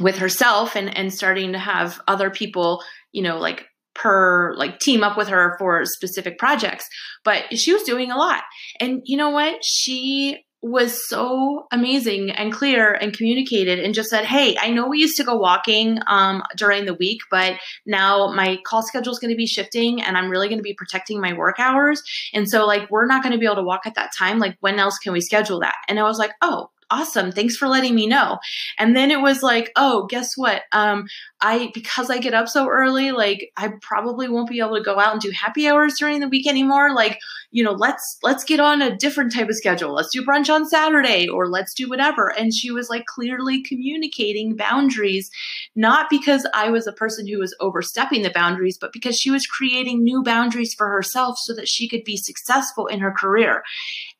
with 0.00 0.18
herself 0.18 0.76
and 0.76 0.96
and 0.96 1.12
starting 1.12 1.52
to 1.52 1.58
have 1.58 2.00
other 2.06 2.30
people, 2.30 2.82
you 3.12 3.22
know, 3.22 3.38
like 3.38 3.66
per 3.94 4.54
like 4.56 4.78
team 4.78 5.02
up 5.02 5.16
with 5.16 5.28
her 5.28 5.56
for 5.58 5.84
specific 5.84 6.38
projects. 6.38 6.86
But 7.24 7.58
she 7.58 7.72
was 7.72 7.82
doing 7.82 8.10
a 8.10 8.16
lot, 8.16 8.42
and 8.80 9.00
you 9.04 9.16
know 9.16 9.30
what? 9.30 9.64
She 9.64 10.45
was 10.62 11.08
so 11.08 11.66
amazing 11.70 12.30
and 12.30 12.52
clear 12.52 12.92
and 12.92 13.16
communicated 13.16 13.78
and 13.78 13.94
just 13.94 14.10
said, 14.10 14.24
Hey, 14.24 14.56
I 14.58 14.70
know 14.70 14.88
we 14.88 14.98
used 14.98 15.16
to 15.16 15.24
go 15.24 15.36
walking 15.36 15.98
um, 16.06 16.42
during 16.56 16.86
the 16.86 16.94
week, 16.94 17.20
but 17.30 17.54
now 17.84 18.32
my 18.32 18.58
call 18.66 18.82
schedule 18.82 19.12
is 19.12 19.18
going 19.18 19.30
to 19.30 19.36
be 19.36 19.46
shifting 19.46 20.02
and 20.02 20.16
I'm 20.16 20.30
really 20.30 20.48
going 20.48 20.58
to 20.58 20.62
be 20.62 20.74
protecting 20.74 21.20
my 21.20 21.34
work 21.34 21.60
hours. 21.60 22.02
And 22.32 22.48
so, 22.48 22.66
like, 22.66 22.90
we're 22.90 23.06
not 23.06 23.22
going 23.22 23.32
to 23.32 23.38
be 23.38 23.46
able 23.46 23.56
to 23.56 23.62
walk 23.62 23.86
at 23.86 23.94
that 23.94 24.10
time. 24.16 24.38
Like, 24.38 24.56
when 24.60 24.78
else 24.78 24.98
can 24.98 25.12
we 25.12 25.20
schedule 25.20 25.60
that? 25.60 25.76
And 25.88 25.98
I 25.98 26.02
was 26.02 26.18
like, 26.18 26.32
Oh, 26.42 26.70
awesome. 26.90 27.32
Thanks 27.32 27.56
for 27.56 27.68
letting 27.68 27.94
me 27.94 28.06
know. 28.06 28.38
And 28.78 28.96
then 28.96 29.10
it 29.10 29.20
was 29.20 29.42
like 29.42 29.72
oh 29.76 30.06
guess 30.06 30.36
what? 30.36 30.62
Um 30.72 31.06
i 31.40 31.70
because 31.74 32.08
i 32.08 32.18
get 32.18 32.32
up 32.32 32.48
so 32.48 32.66
early 32.66 33.12
like 33.12 33.50
i 33.58 33.70
probably 33.82 34.26
won't 34.26 34.48
be 34.48 34.60
able 34.60 34.74
to 34.74 34.82
go 34.82 34.98
out 34.98 35.12
and 35.12 35.20
do 35.20 35.30
happy 35.30 35.68
hours 35.68 35.98
during 35.98 36.20
the 36.20 36.28
week 36.28 36.46
anymore. 36.46 36.94
Like 36.94 37.18
you 37.50 37.62
know 37.62 37.72
let's 37.72 38.18
let's 38.22 38.44
get 38.44 38.60
on 38.60 38.82
a 38.82 38.96
different 38.96 39.34
type 39.34 39.48
of 39.48 39.54
schedule. 39.54 39.94
Let's 39.94 40.10
do 40.10 40.24
brunch 40.24 40.52
on 40.52 40.68
saturday 40.68 41.28
or 41.28 41.48
let's 41.48 41.74
do 41.74 41.88
whatever. 41.88 42.28
And 42.28 42.54
she 42.54 42.70
was 42.70 42.88
like 42.88 43.04
clearly 43.06 43.62
communicating 43.62 44.56
boundaries 44.56 45.30
not 45.74 46.08
because 46.10 46.46
i 46.54 46.70
was 46.70 46.86
a 46.86 46.92
person 46.92 47.26
who 47.26 47.38
was 47.38 47.54
overstepping 47.60 48.22
the 48.22 48.30
boundaries 48.30 48.78
but 48.78 48.92
because 48.92 49.16
she 49.16 49.30
was 49.30 49.46
creating 49.46 50.02
new 50.02 50.22
boundaries 50.22 50.74
for 50.74 50.88
herself 50.88 51.38
so 51.38 51.54
that 51.54 51.68
she 51.68 51.88
could 51.88 52.04
be 52.04 52.16
successful 52.16 52.86
in 52.86 53.00
her 53.00 53.12
career. 53.12 53.62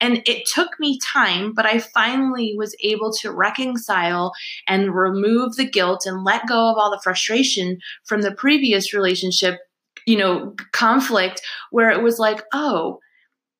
And 0.00 0.22
it 0.26 0.46
took 0.52 0.78
me 0.78 0.98
time 0.98 1.52
but 1.54 1.66
i 1.66 1.78
finally 1.78 2.55
was 2.56 2.74
able 2.82 3.12
to 3.14 3.30
reconcile 3.30 4.32
and 4.66 4.94
remove 4.94 5.56
the 5.56 5.68
guilt 5.68 6.06
and 6.06 6.24
let 6.24 6.46
go 6.46 6.70
of 6.70 6.76
all 6.76 6.90
the 6.90 7.00
frustration 7.02 7.78
from 8.04 8.22
the 8.22 8.32
previous 8.32 8.92
relationship, 8.94 9.58
you 10.06 10.16
know, 10.16 10.54
conflict 10.72 11.42
where 11.70 11.90
it 11.90 12.02
was 12.02 12.18
like, 12.18 12.42
oh, 12.52 13.00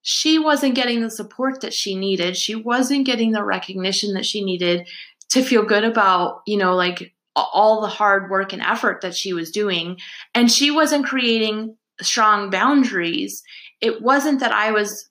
she 0.02 0.38
wasn't 0.38 0.76
getting 0.76 1.02
the 1.02 1.10
support 1.10 1.60
that 1.62 1.74
she 1.74 1.96
needed. 1.96 2.36
She 2.36 2.54
wasn't 2.54 3.06
getting 3.06 3.32
the 3.32 3.42
recognition 3.42 4.14
that 4.14 4.24
she 4.24 4.44
needed 4.44 4.86
to 5.30 5.42
feel 5.42 5.64
good 5.64 5.82
about, 5.82 6.42
you 6.46 6.56
know, 6.56 6.76
like 6.76 7.12
all 7.34 7.80
the 7.80 7.88
hard 7.88 8.30
work 8.30 8.52
and 8.52 8.62
effort 8.62 9.00
that 9.02 9.14
she 9.14 9.32
was 9.32 9.50
doing. 9.50 9.98
And 10.34 10.50
she 10.50 10.70
wasn't 10.70 11.06
creating 11.06 11.76
strong 12.00 12.50
boundaries. 12.50 13.42
It 13.80 14.00
wasn't 14.00 14.40
that 14.40 14.52
I 14.52 14.70
was 14.70 15.10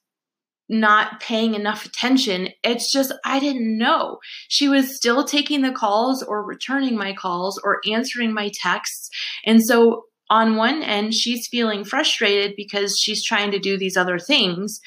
not 0.68 1.20
paying 1.20 1.54
enough 1.54 1.86
attention. 1.86 2.50
It's 2.64 2.92
just, 2.92 3.14
I 3.24 3.40
didn't 3.40 3.78
know. 3.78 4.20
She 4.48 4.68
was 4.68 4.96
still 4.96 5.24
taking 5.24 5.62
the 5.62 5.72
calls 5.72 6.24
or 6.24 6.44
returning 6.44 6.98
my 6.98 7.14
calls 7.14 7.60
or 7.64 7.82
answering 7.90 8.34
my 8.34 8.52
texts. 8.54 9.10
And 9.46 9.64
so, 9.64 10.06
on 10.30 10.56
one 10.56 10.82
end, 10.82 11.14
she's 11.14 11.48
feeling 11.48 11.84
frustrated 11.84 12.56
because 12.58 12.98
she's 13.00 13.24
trying 13.24 13.52
to 13.52 13.60
do 13.60 13.78
these 13.78 13.96
other 13.96 14.18
things. 14.18 14.82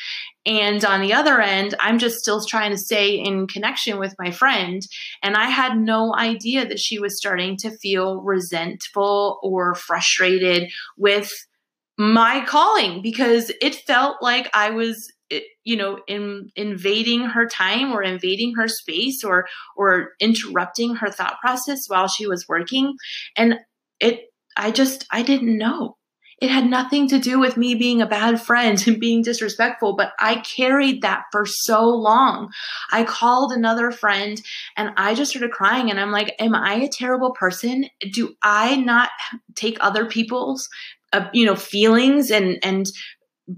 And 0.45 0.85
on 0.85 1.01
the 1.01 1.13
other 1.13 1.41
end, 1.41 1.75
I'm 1.79 1.99
just 1.99 2.19
still 2.19 2.45
trying 2.45 2.73
to 2.73 2.79
stay 2.79 3.15
in 3.15 3.47
connection 3.47 3.99
with 3.99 4.17
my 4.19 4.33
friend. 4.33 4.83
And 5.23 5.37
I 5.37 5.49
had 5.49 5.79
no 5.79 6.13
idea 6.17 6.67
that 6.67 6.81
she 6.81 6.99
was 6.99 7.17
starting 7.17 7.57
to 7.59 7.71
feel 7.71 8.21
resentful 8.21 9.39
or 9.43 9.75
frustrated 9.75 10.73
with 10.97 11.31
my 11.99 12.45
calling 12.45 13.03
because 13.03 13.53
it 13.61 13.75
felt 13.75 14.23
like 14.23 14.49
I 14.55 14.71
was 14.71 15.13
you 15.65 15.77
know 15.77 16.01
in 16.07 16.51
invading 16.57 17.21
her 17.21 17.47
time 17.47 17.93
or 17.93 18.03
invading 18.03 18.55
her 18.57 18.69
space 18.69 19.23
or 19.25 19.47
or 19.77 20.11
interrupting 20.21 20.97
her 20.97 21.11
thought 21.11 21.39
process 21.41 21.81
while 21.87 22.09
she 22.09 22.27
was 22.27 22.47
working 22.49 22.95
and 23.37 23.57
it 24.01 24.33
i 24.57 24.71
just 24.71 25.07
i 25.11 25.23
didn't 25.23 25.59
know 25.59 25.97
it 26.41 26.51
had 26.51 26.67
nothing 26.67 27.09
to 27.09 27.19
do 27.19 27.41
with 27.41 27.57
me 27.57 27.75
being 27.75 28.01
a 28.01 28.07
bad 28.07 28.41
friend 28.41 28.81
and 28.87 29.01
being 29.01 29.23
disrespectful, 29.23 29.97
but 29.97 30.13
I 30.21 30.37
carried 30.37 31.03
that 31.03 31.25
for 31.33 31.45
so 31.45 31.89
long. 31.89 32.53
I 32.93 33.03
called 33.03 33.51
another 33.51 33.91
friend 33.91 34.41
and 34.77 34.91
I 34.97 35.15
just 35.15 35.33
started 35.33 35.51
crying 35.51 35.91
and 35.91 35.99
I'm 35.99 36.13
like, 36.13 36.35
am 36.39 36.55
I 36.55 36.75
a 36.75 36.89
terrible 36.89 37.33
person? 37.33 37.87
Do 38.13 38.35
I 38.43 38.77
not 38.77 39.11
take 39.57 39.79
other 39.81 40.07
people's 40.07 40.69
uh, 41.13 41.29
you 41.33 41.47
know 41.47 41.57
feelings 41.57 42.31
and 42.31 42.59
and 42.63 42.87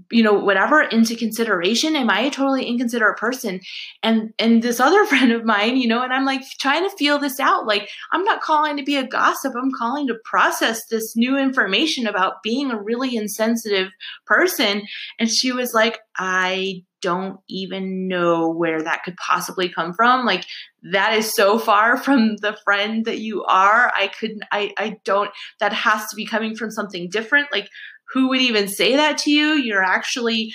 you 0.09 0.23
know 0.23 0.33
whatever 0.33 0.81
into 0.81 1.15
consideration 1.15 1.95
am 1.95 2.09
i 2.09 2.21
a 2.21 2.31
totally 2.31 2.65
inconsiderate 2.65 3.17
person? 3.17 3.59
And 4.03 4.33
and 4.39 4.61
this 4.61 4.79
other 4.79 5.05
friend 5.11 5.31
of 5.31 5.45
mine 5.45 5.77
you 5.77 5.87
know 5.87 6.01
and 6.01 6.13
i'm 6.13 6.25
like 6.25 6.43
trying 6.59 6.87
to 6.89 6.95
feel 6.95 7.19
this 7.19 7.39
out. 7.39 7.67
Like 7.67 7.89
i'm 8.11 8.23
not 8.23 8.41
calling 8.41 8.77
to 8.77 8.83
be 8.83 8.97
a 8.97 9.07
gossip. 9.07 9.53
I'm 9.55 9.71
calling 9.77 10.07
to 10.07 10.15
process 10.25 10.85
this 10.89 11.15
new 11.15 11.37
information 11.37 12.07
about 12.07 12.43
being 12.43 12.71
a 12.71 12.81
really 12.81 13.15
insensitive 13.15 13.89
person. 14.25 14.83
And 15.19 15.29
she 15.29 15.51
was 15.51 15.73
like 15.73 15.99
i 16.17 16.83
don't 17.01 17.39
even 17.49 18.07
know 18.07 18.49
where 18.49 18.81
that 18.81 19.03
could 19.03 19.17
possibly 19.17 19.67
come 19.67 19.93
from. 19.93 20.25
Like 20.25 20.45
that 20.91 21.13
is 21.13 21.33
so 21.33 21.59
far 21.59 21.97
from 22.03 22.37
the 22.37 22.57
friend 22.63 23.05
that 23.05 23.19
you 23.19 23.43
are. 23.43 23.91
I 23.95 24.07
couldn't 24.07 24.43
i 24.51 24.71
i 24.77 24.97
don't 25.03 25.31
that 25.59 25.73
has 25.73 26.07
to 26.09 26.15
be 26.15 26.25
coming 26.25 26.55
from 26.55 26.71
something 26.71 27.09
different. 27.09 27.51
Like 27.51 27.67
who 28.13 28.29
would 28.29 28.41
even 28.41 28.67
say 28.67 28.95
that 28.95 29.17
to 29.19 29.31
you? 29.31 29.53
You're 29.53 29.83
actually 29.83 30.53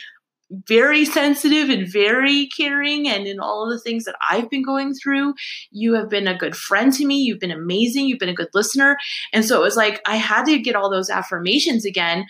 very 0.50 1.04
sensitive 1.04 1.70
and 1.70 1.90
very 1.90 2.48
caring 2.56 3.08
and 3.08 3.26
in 3.26 3.40
all 3.40 3.64
of 3.64 3.70
the 3.70 3.80
things 3.80 4.04
that 4.04 4.16
I've 4.28 4.48
been 4.48 4.62
going 4.62 4.94
through. 4.94 5.34
You 5.70 5.94
have 5.94 6.08
been 6.08 6.28
a 6.28 6.38
good 6.38 6.56
friend 6.56 6.92
to 6.92 7.06
me. 7.06 7.16
You've 7.16 7.40
been 7.40 7.50
amazing. 7.50 8.06
You've 8.06 8.20
been 8.20 8.28
a 8.28 8.34
good 8.34 8.50
listener. 8.54 8.96
And 9.32 9.44
so 9.44 9.58
it 9.58 9.62
was 9.62 9.76
like 9.76 10.00
I 10.06 10.16
had 10.16 10.44
to 10.44 10.58
get 10.58 10.76
all 10.76 10.90
those 10.90 11.10
affirmations 11.10 11.84
again. 11.84 12.26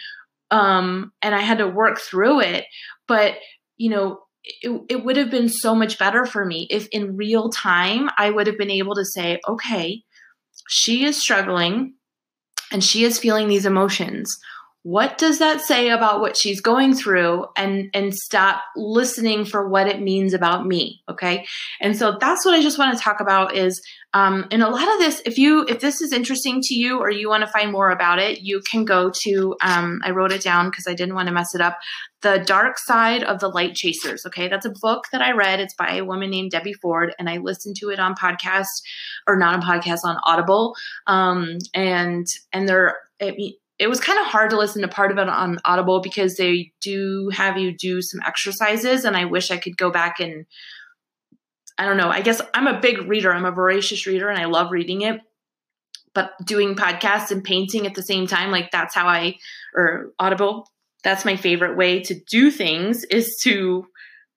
Um, 0.51 1.12
and 1.23 1.35
I 1.35 1.41
had 1.41 1.59
to 1.59 1.69
work 1.69 2.01
through 2.01 2.41
it. 2.41 2.65
But, 3.07 3.35
you 3.77 3.91
know, 3.91 4.21
it, 4.62 4.81
it 4.89 5.05
would 5.05 5.17
have 5.17 5.31
been 5.31 5.49
so 5.49 5.75
much 5.75 5.99
better 5.99 6.25
for 6.25 6.45
me 6.45 6.69
if 6.71 6.87
in 6.89 7.17
real 7.17 7.51
time 7.51 8.09
I 8.17 8.31
would 8.31 8.47
have 8.47 8.57
been 8.57 8.71
able 8.71 8.95
to 8.95 9.05
say, 9.05 9.41
okay, 9.47 10.03
she 10.69 11.05
is 11.05 11.21
struggling 11.21 11.95
and 12.73 12.83
she 12.83 13.05
is 13.05 13.19
feeling 13.19 13.49
these 13.49 13.67
emotions 13.67 14.39
what 14.87 15.18
does 15.18 15.40
that 15.40 15.61
say 15.61 15.90
about 15.90 16.20
what 16.20 16.37
she's 16.37 16.61
going 16.61 16.94
through 16.94 17.44
and 17.57 17.90
and 17.92 18.14
stop 18.14 18.62
listening 18.77 19.44
for 19.44 19.68
what 19.68 19.88
it 19.88 20.01
means 20.01 20.33
about 20.33 20.64
me 20.64 21.03
okay? 21.09 21.44
And 21.81 21.96
so 21.96 22.16
that's 22.20 22.44
what 22.44 22.55
i 22.55 22.62
just 22.62 22.79
want 22.79 22.96
to 22.96 23.03
talk 23.03 23.18
about 23.18 23.57
is 23.57 23.83
um, 24.14 24.46
and 24.53 24.62
a 24.62 24.70
lot 24.70 24.88
of 24.88 25.01
this 25.01 25.20
if 25.27 25.38
you 25.38 25.66
if 25.68 25.81
this 25.81 26.01
is 26.01 26.12
interesting 26.12 26.61
to 26.62 26.75
you 26.77 27.01
or 27.01 27.11
you 27.11 27.29
want 27.29 27.40
to 27.44 27.51
find 27.51 27.72
more 27.72 27.90
about 27.90 28.20
it 28.20 28.42
you 28.42 28.62
can 28.70 28.85
go 28.85 29.11
to 29.25 29.57
um, 29.61 30.01
i 30.05 30.12
wrote 30.12 30.31
it 30.31 30.42
down 30.42 30.70
because 30.70 30.87
i 30.87 30.94
didn't 30.94 31.16
want 31.16 31.27
to 31.27 31.35
mess 31.35 31.53
it 31.53 31.61
up 31.61 31.79
the 32.22 32.44
dark 32.46 32.79
side 32.79 33.25
of 33.25 33.40
the 33.40 33.49
light 33.49 33.75
chasers 33.75 34.25
okay? 34.25 34.46
That's 34.46 34.66
a 34.66 34.72
book 34.81 35.07
that 35.11 35.20
i 35.20 35.33
read. 35.33 35.59
It's 35.59 35.75
by 35.75 35.96
a 35.96 36.05
woman 36.05 36.31
named 36.31 36.53
debbie 36.53 36.75
ford 36.75 37.12
and 37.18 37.29
i 37.29 37.38
listened 37.38 37.75
to 37.81 37.88
it 37.88 37.99
on 37.99 38.14
podcast 38.14 38.66
or 39.27 39.37
not 39.37 39.55
on 39.55 39.62
podcast 39.62 40.05
on 40.05 40.16
audible 40.22 40.77
um, 41.09 41.59
and 41.75 42.27
and 42.53 42.68
they're 42.68 42.99
I 43.20 43.31
mean, 43.31 43.55
it 43.79 43.89
was 43.89 44.01
kind 44.01 44.19
of 44.19 44.27
hard 44.27 44.51
to 44.51 44.59
listen 44.59 44.83
to 44.83 44.89
part 44.89 45.11
of 45.11 45.19
it 45.19 45.29
on 45.29 45.59
Audible 45.65 46.01
because 46.01 46.37
they 46.37 46.73
do 46.81 47.31
have 47.35 47.59
you 47.59 47.77
do 47.77 48.01
some 48.01 48.21
exercises, 48.27 49.05
and 49.05 49.17
I 49.17 49.27
wish 49.27 49.51
I 49.51 49.59
could 49.59 49.77
go 49.77 49.91
back 49.91 50.21
and 50.21 50.47
I 51.79 51.85
don't 51.85 51.99
know. 51.99 52.09
I 52.09 52.23
guess 52.23 52.41
I'm 52.55 52.67
a 52.67 52.81
big 52.81 53.07
reader. 53.07 53.33
I'm 53.33 53.45
a 53.45 53.51
voracious 53.51 54.07
reader, 54.07 54.29
and 54.31 54.39
I 54.39 54.47
love 54.47 54.71
reading 54.71 55.03
it. 55.03 55.21
But 56.15 56.33
doing 56.45 56.75
podcasts 56.75 57.31
and 57.31 57.45
painting 57.45 57.87
at 57.87 57.95
the 57.95 58.03
same 58.03 58.27
time, 58.27 58.51
like 58.51 58.71
that's 58.71 58.95
how 58.95 59.07
I 59.07 59.37
or 59.75 60.12
Audible. 60.19 60.67
That's 61.05 61.27
my 61.27 61.37
favorite 61.37 61.77
way 61.77 62.01
to 62.05 62.15
do 62.15 62.51
things 62.51 63.05
is 63.05 63.39
to 63.43 63.87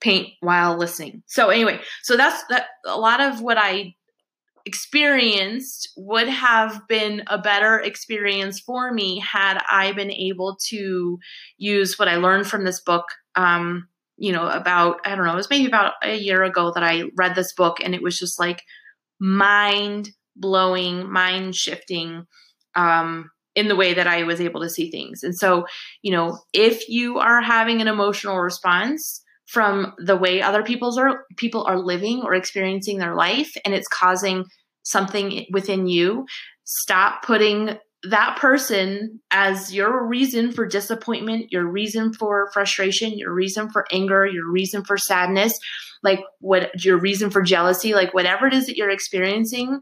paint 0.01 0.29
while 0.41 0.77
listening. 0.77 1.23
So 1.27 1.49
anyway, 1.49 1.79
so 2.03 2.17
that's 2.17 2.43
that. 2.49 2.67
A 2.85 2.99
lot 2.99 3.21
of 3.21 3.41
what 3.41 3.57
I 3.57 3.95
experienced 4.69 5.91
would 5.97 6.27
have 6.27 6.87
been 6.87 7.23
a 7.25 7.39
better 7.39 7.79
experience 7.79 8.59
for 8.59 8.93
me 8.93 9.19
had 9.19 9.59
I 9.67 9.93
been 9.93 10.11
able 10.11 10.59
to 10.67 11.17
use 11.57 11.97
what 11.97 12.07
I 12.07 12.17
learned 12.17 12.45
from 12.45 12.65
this 12.65 12.79
book. 12.79 13.05
Um, 13.35 13.87
you 14.15 14.31
know, 14.31 14.47
about, 14.47 14.97
I 15.05 15.15
don't 15.15 15.25
know, 15.25 15.33
it 15.33 15.37
was 15.37 15.49
maybe 15.49 15.65
about 15.65 15.93
a 16.03 16.15
year 16.15 16.43
ago 16.43 16.71
that 16.75 16.83
I 16.83 17.05
read 17.17 17.33
this 17.33 17.53
book, 17.53 17.77
and 17.83 17.95
it 17.95 18.03
was 18.03 18.15
just 18.15 18.37
like 18.37 18.61
mind 19.19 20.09
blowing, 20.35 21.11
mind 21.11 21.55
shifting. 21.55 22.27
Um, 22.75 23.31
in 23.55 23.67
the 23.67 23.75
way 23.75 23.95
that 23.95 24.07
I 24.07 24.23
was 24.23 24.39
able 24.39 24.61
to 24.61 24.69
see 24.69 24.89
things. 24.91 25.23
And 25.23 25.35
so, 25.35 25.65
you 26.01 26.11
know, 26.11 26.37
if 26.53 26.87
you 26.87 27.17
are 27.17 27.41
having 27.41 27.81
an 27.81 27.87
emotional 27.87 28.37
response, 28.37 29.21
from 29.49 29.95
the 29.97 30.15
way 30.15 30.43
other 30.43 30.61
people's 30.61 30.97
are 30.99 31.25
people 31.35 31.63
are 31.63 31.79
living 31.79 32.21
or 32.23 32.35
experiencing 32.35 32.99
their 32.99 33.15
life 33.15 33.51
and 33.65 33.73
it's 33.73 33.87
causing 33.87 34.45
something 34.83 35.45
within 35.51 35.87
you 35.87 36.25
stop 36.63 37.23
putting 37.23 37.77
that 38.03 38.37
person 38.39 39.19
as 39.31 39.73
your 39.73 40.07
reason 40.07 40.51
for 40.51 40.65
disappointment, 40.65 41.51
your 41.51 41.65
reason 41.65 42.13
for 42.13 42.49
frustration, 42.53 43.17
your 43.17 43.33
reason 43.33 43.69
for 43.69 43.85
anger, 43.91 44.25
your 44.25 44.49
reason 44.49 44.85
for 44.85 44.97
sadness, 44.97 45.59
like 46.03 46.21
what 46.39 46.85
your 46.85 46.99
reason 46.99 47.29
for 47.29 47.41
jealousy, 47.41 47.93
like 47.93 48.13
whatever 48.13 48.47
it 48.47 48.53
is 48.53 48.67
that 48.67 48.77
you're 48.77 48.89
experiencing, 48.89 49.81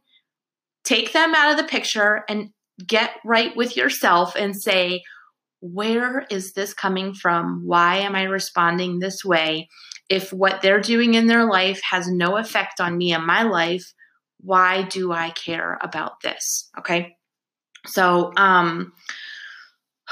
take 0.84 1.14
them 1.14 1.36
out 1.36 1.52
of 1.52 1.58
the 1.58 1.70
picture 1.70 2.24
and 2.28 2.50
get 2.86 3.12
right 3.26 3.56
with 3.56 3.76
yourself 3.76 4.36
and 4.36 4.60
say, 4.60 5.04
where 5.60 6.26
is 6.32 6.54
this 6.54 6.74
coming 6.74 7.14
from? 7.14 7.64
Why 7.66 7.98
am 7.98 8.16
I 8.16 8.24
responding 8.24 9.00
this 9.00 9.26
way? 9.26 9.68
If 10.10 10.32
what 10.32 10.62
they're 10.62 10.82
doing 10.82 11.16
in 11.16 11.28
their 11.28 11.46
life 11.46 11.82
has 11.92 12.08
no 12.08 12.38
effect 12.38 12.80
on 12.80 12.98
me 12.98 13.12
and 13.12 13.26
my 13.26 13.44
life, 13.44 13.94
why 14.40 14.84
do 14.84 15.12
I 15.12 15.32
care 15.32 15.78
about 15.82 16.22
this? 16.22 16.70
Okay. 16.80 17.18
So, 17.86 18.34
um, 18.38 18.94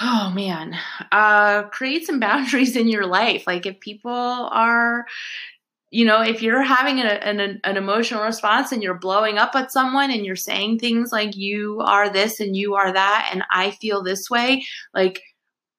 oh 0.02 0.32
man, 0.36 0.76
uh, 1.12 1.64
create 1.64 2.06
some 2.06 2.20
boundaries 2.22 2.76
in 2.76 2.88
your 2.88 3.06
life. 3.06 3.46
Like 3.48 3.66
if 3.66 3.80
people 3.80 4.12
are, 4.12 5.06
you 5.92 6.06
know, 6.06 6.22
if 6.22 6.42
you're 6.42 6.64
having 6.64 7.00
an, 7.00 7.62
an 7.64 7.78
emotional 7.78 8.24
response 8.24 8.72
and 8.72 8.84
you're 8.84 9.00
blowing 9.00 9.38
up 9.38 9.56
at 9.56 9.72
someone 9.72 10.12
and 10.12 10.26
you're 10.26 10.36
saying 10.36 10.80
things 10.80 11.12
like 11.12 11.36
you 11.36 11.80
are 11.82 12.12
this 12.12 12.40
and 12.40 12.56
you 12.56 12.76
are 12.76 12.92
that 12.92 13.30
and 13.32 13.44
I 13.52 13.72
feel 13.72 14.04
this 14.04 14.30
way, 14.30 14.66
like 14.94 15.22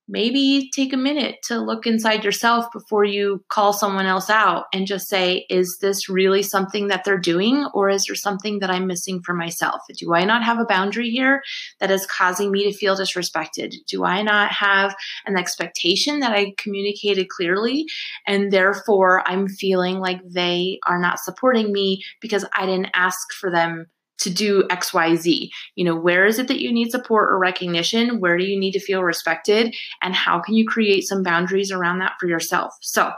maybe 0.08 0.70
take 0.74 0.92
a 0.92 0.96
minute 0.96 1.36
to 1.44 1.58
look 1.58 1.86
inside 1.86 2.24
yourself 2.24 2.66
before 2.72 3.04
you 3.04 3.44
call 3.48 3.72
someone 3.72 4.06
else 4.06 4.30
out 4.30 4.66
and 4.72 4.86
just 4.86 5.08
say, 5.08 5.46
is 5.50 5.78
this 5.80 6.08
really 6.08 6.42
something 6.42 6.88
that 6.88 7.04
they're 7.04 7.18
doing 7.18 7.66
or 7.74 7.88
is 7.88 8.04
there 8.06 8.14
something 8.14 8.60
that 8.60 8.70
I'm 8.70 8.86
missing 8.86 9.20
for 9.22 9.34
myself? 9.34 9.82
Do 9.98 10.14
I 10.14 10.24
not 10.24 10.44
have 10.44 10.58
a 10.58 10.64
boundary 10.64 11.10
here 11.10 11.42
that 11.80 11.90
is 11.90 12.06
causing 12.06 12.50
me 12.50 12.64
to 12.64 12.76
feel 12.76 12.96
disrespected? 12.96 13.74
Do 13.88 14.04
I 14.04 14.22
not 14.22 14.52
have 14.52 14.94
an 15.26 15.36
expectation 15.36 16.20
that 16.20 16.32
I 16.32 16.54
communicated 16.56 17.28
clearly 17.28 17.86
and 18.26 18.52
therefore 18.52 19.22
I'm 19.28 19.48
feeling 19.48 19.98
like 19.98 20.20
they 20.24 20.78
are 20.86 21.00
not 21.00 21.18
supporting 21.18 21.72
me 21.72 22.02
because 22.20 22.44
I 22.56 22.66
didn't 22.66 22.90
ask 22.94 23.32
for 23.32 23.50
them 23.50 23.86
to 24.18 24.30
do 24.30 24.64
XYZ. 24.64 25.48
You 25.74 25.84
know, 25.84 25.96
where 25.96 26.26
is 26.26 26.38
it 26.38 26.48
that 26.48 26.60
you 26.60 26.72
need 26.72 26.90
support 26.90 27.30
or 27.30 27.38
recognition? 27.38 28.20
Where 28.20 28.38
do 28.38 28.44
you 28.44 28.58
need 28.58 28.72
to 28.72 28.80
feel 28.80 29.02
respected? 29.02 29.74
And 30.02 30.14
how 30.14 30.40
can 30.40 30.54
you 30.54 30.66
create 30.66 31.02
some 31.02 31.22
boundaries 31.22 31.70
around 31.70 31.98
that 31.98 32.14
for 32.18 32.26
yourself? 32.26 32.74
So, 32.80 33.12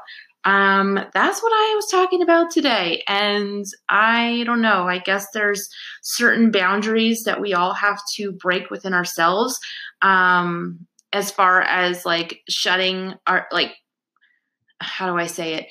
um, 0.45 0.95
that's 1.13 1.43
what 1.43 1.53
I 1.53 1.73
was 1.75 1.91
talking 1.91 2.23
about 2.23 2.51
today. 2.51 3.03
And 3.07 3.67
I 3.89 4.45
don't 4.47 4.63
know, 4.63 4.89
I 4.89 4.99
guess 4.99 5.27
there's 5.35 5.69
certain 6.03 6.51
boundaries 6.51 7.25
that 7.25 7.41
we 7.41 7.55
all 7.55 7.75
have 7.75 8.01
to 8.17 8.33
break 8.33 8.71
within 8.71 8.95
ourselves. 8.95 9.59
Um, 10.01 10.87
as 11.13 11.31
far 11.31 11.63
as 11.63 12.07
like 12.07 12.41
shutting 12.49 13.15
our, 13.27 13.47
like, 13.51 13.73
how 14.81 15.11
do 15.11 15.19
I 15.19 15.27
say 15.27 15.55
it? 15.55 15.67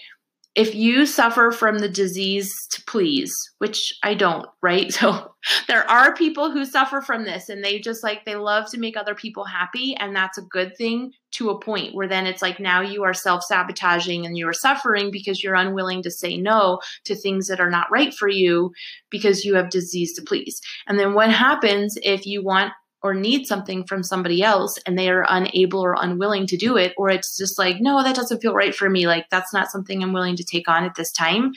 If 0.58 0.74
you 0.74 1.06
suffer 1.06 1.52
from 1.52 1.78
the 1.78 1.88
disease 1.88 2.52
to 2.72 2.84
please, 2.88 3.32
which 3.60 3.94
I 4.04 4.16
don't, 4.16 4.46
right? 4.62 4.92
So 4.98 5.32
there 5.68 5.90
are 5.90 6.16
people 6.16 6.52
who 6.52 6.66
suffer 6.66 7.00
from 7.00 7.24
this 7.24 7.48
and 7.48 7.64
they 7.64 7.80
just 7.80 8.04
like, 8.04 8.26
they 8.26 8.36
love 8.36 8.70
to 8.72 8.80
make 8.80 8.98
other 8.98 9.14
people 9.16 9.46
happy. 9.46 9.96
And 9.96 10.14
that's 10.14 10.38
a 10.38 10.42
good 10.42 10.76
thing 10.76 11.12
to 11.34 11.52
a 11.52 11.60
point 11.60 11.94
where 11.94 12.08
then 12.08 12.26
it's 12.26 12.42
like 12.42 12.60
now 12.60 12.82
you 12.82 13.04
are 13.04 13.14
self 13.14 13.44
sabotaging 13.44 14.26
and 14.26 14.36
you 14.36 14.48
are 14.50 14.54
suffering 14.54 15.12
because 15.12 15.44
you're 15.44 15.56
unwilling 15.56 16.02
to 16.04 16.12
say 16.12 16.36
no 16.36 16.80
to 17.06 17.16
things 17.16 17.48
that 17.48 17.62
are 17.62 17.70
not 17.70 17.92
right 17.92 18.14
for 18.14 18.28
you 18.28 18.72
because 19.10 19.46
you 19.46 19.56
have 19.56 19.70
disease 19.70 20.14
to 20.16 20.24
please. 20.24 20.60
And 20.88 21.00
then 21.00 21.14
what 21.14 21.32
happens 21.32 21.98
if 22.02 22.26
you 22.26 22.44
want 22.44 22.74
or 23.08 23.14
need 23.14 23.46
something 23.46 23.86
from 23.86 24.04
somebody 24.04 24.44
else 24.44 24.78
and 24.86 24.98
they 24.98 25.10
are 25.10 25.26
unable 25.28 25.80
or 25.80 25.96
unwilling 25.98 26.48
to 26.48 26.58
do 26.58 26.76
it, 26.78 26.94
or 26.98 27.10
it's 27.10 27.38
just 27.38 27.58
like, 27.58 27.78
no, 27.80 28.04
that 28.04 28.16
doesn't 28.16 28.42
feel 28.42 28.54
right 28.54 28.76
for 28.76 28.90
me. 28.90 29.08
Like 29.08 29.26
that's 29.32 29.54
not 29.54 29.72
something 29.72 30.04
I'm 30.04 30.14
willing 30.14 30.36
to 30.36 30.44
take 30.44 30.68
on 30.68 30.84
at 30.84 30.96
this 30.96 31.12
time. 31.12 31.52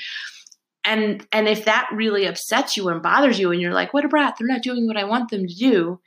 And 0.85 1.27
and 1.33 1.49
if 1.49 1.65
that 1.67 1.91
really 1.93 2.27
upsets 2.27 2.77
you 2.77 2.89
and 2.89 3.03
bothers 3.03 3.39
you 3.39 3.53
and 3.53 3.61
you're 3.61 3.75
like, 3.75 3.93
what 3.93 4.05
a 4.05 4.09
brat, 4.09 4.37
they're 4.39 4.47
not 4.47 4.63
doing 4.63 4.87
what 4.87 4.97
I 4.97 5.05
want 5.05 5.31
them 5.31 5.47
to 5.47 5.55
do. 5.55 6.01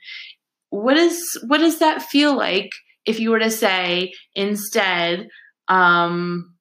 What 0.70 0.96
is 0.96 1.22
what 1.46 1.58
does 1.58 1.78
that 1.78 2.02
feel 2.02 2.36
like 2.36 2.70
if 3.04 3.20
you 3.20 3.30
were 3.30 3.38
to 3.38 3.50
say 3.50 4.12
instead, 4.34 5.28
um, 5.68 6.54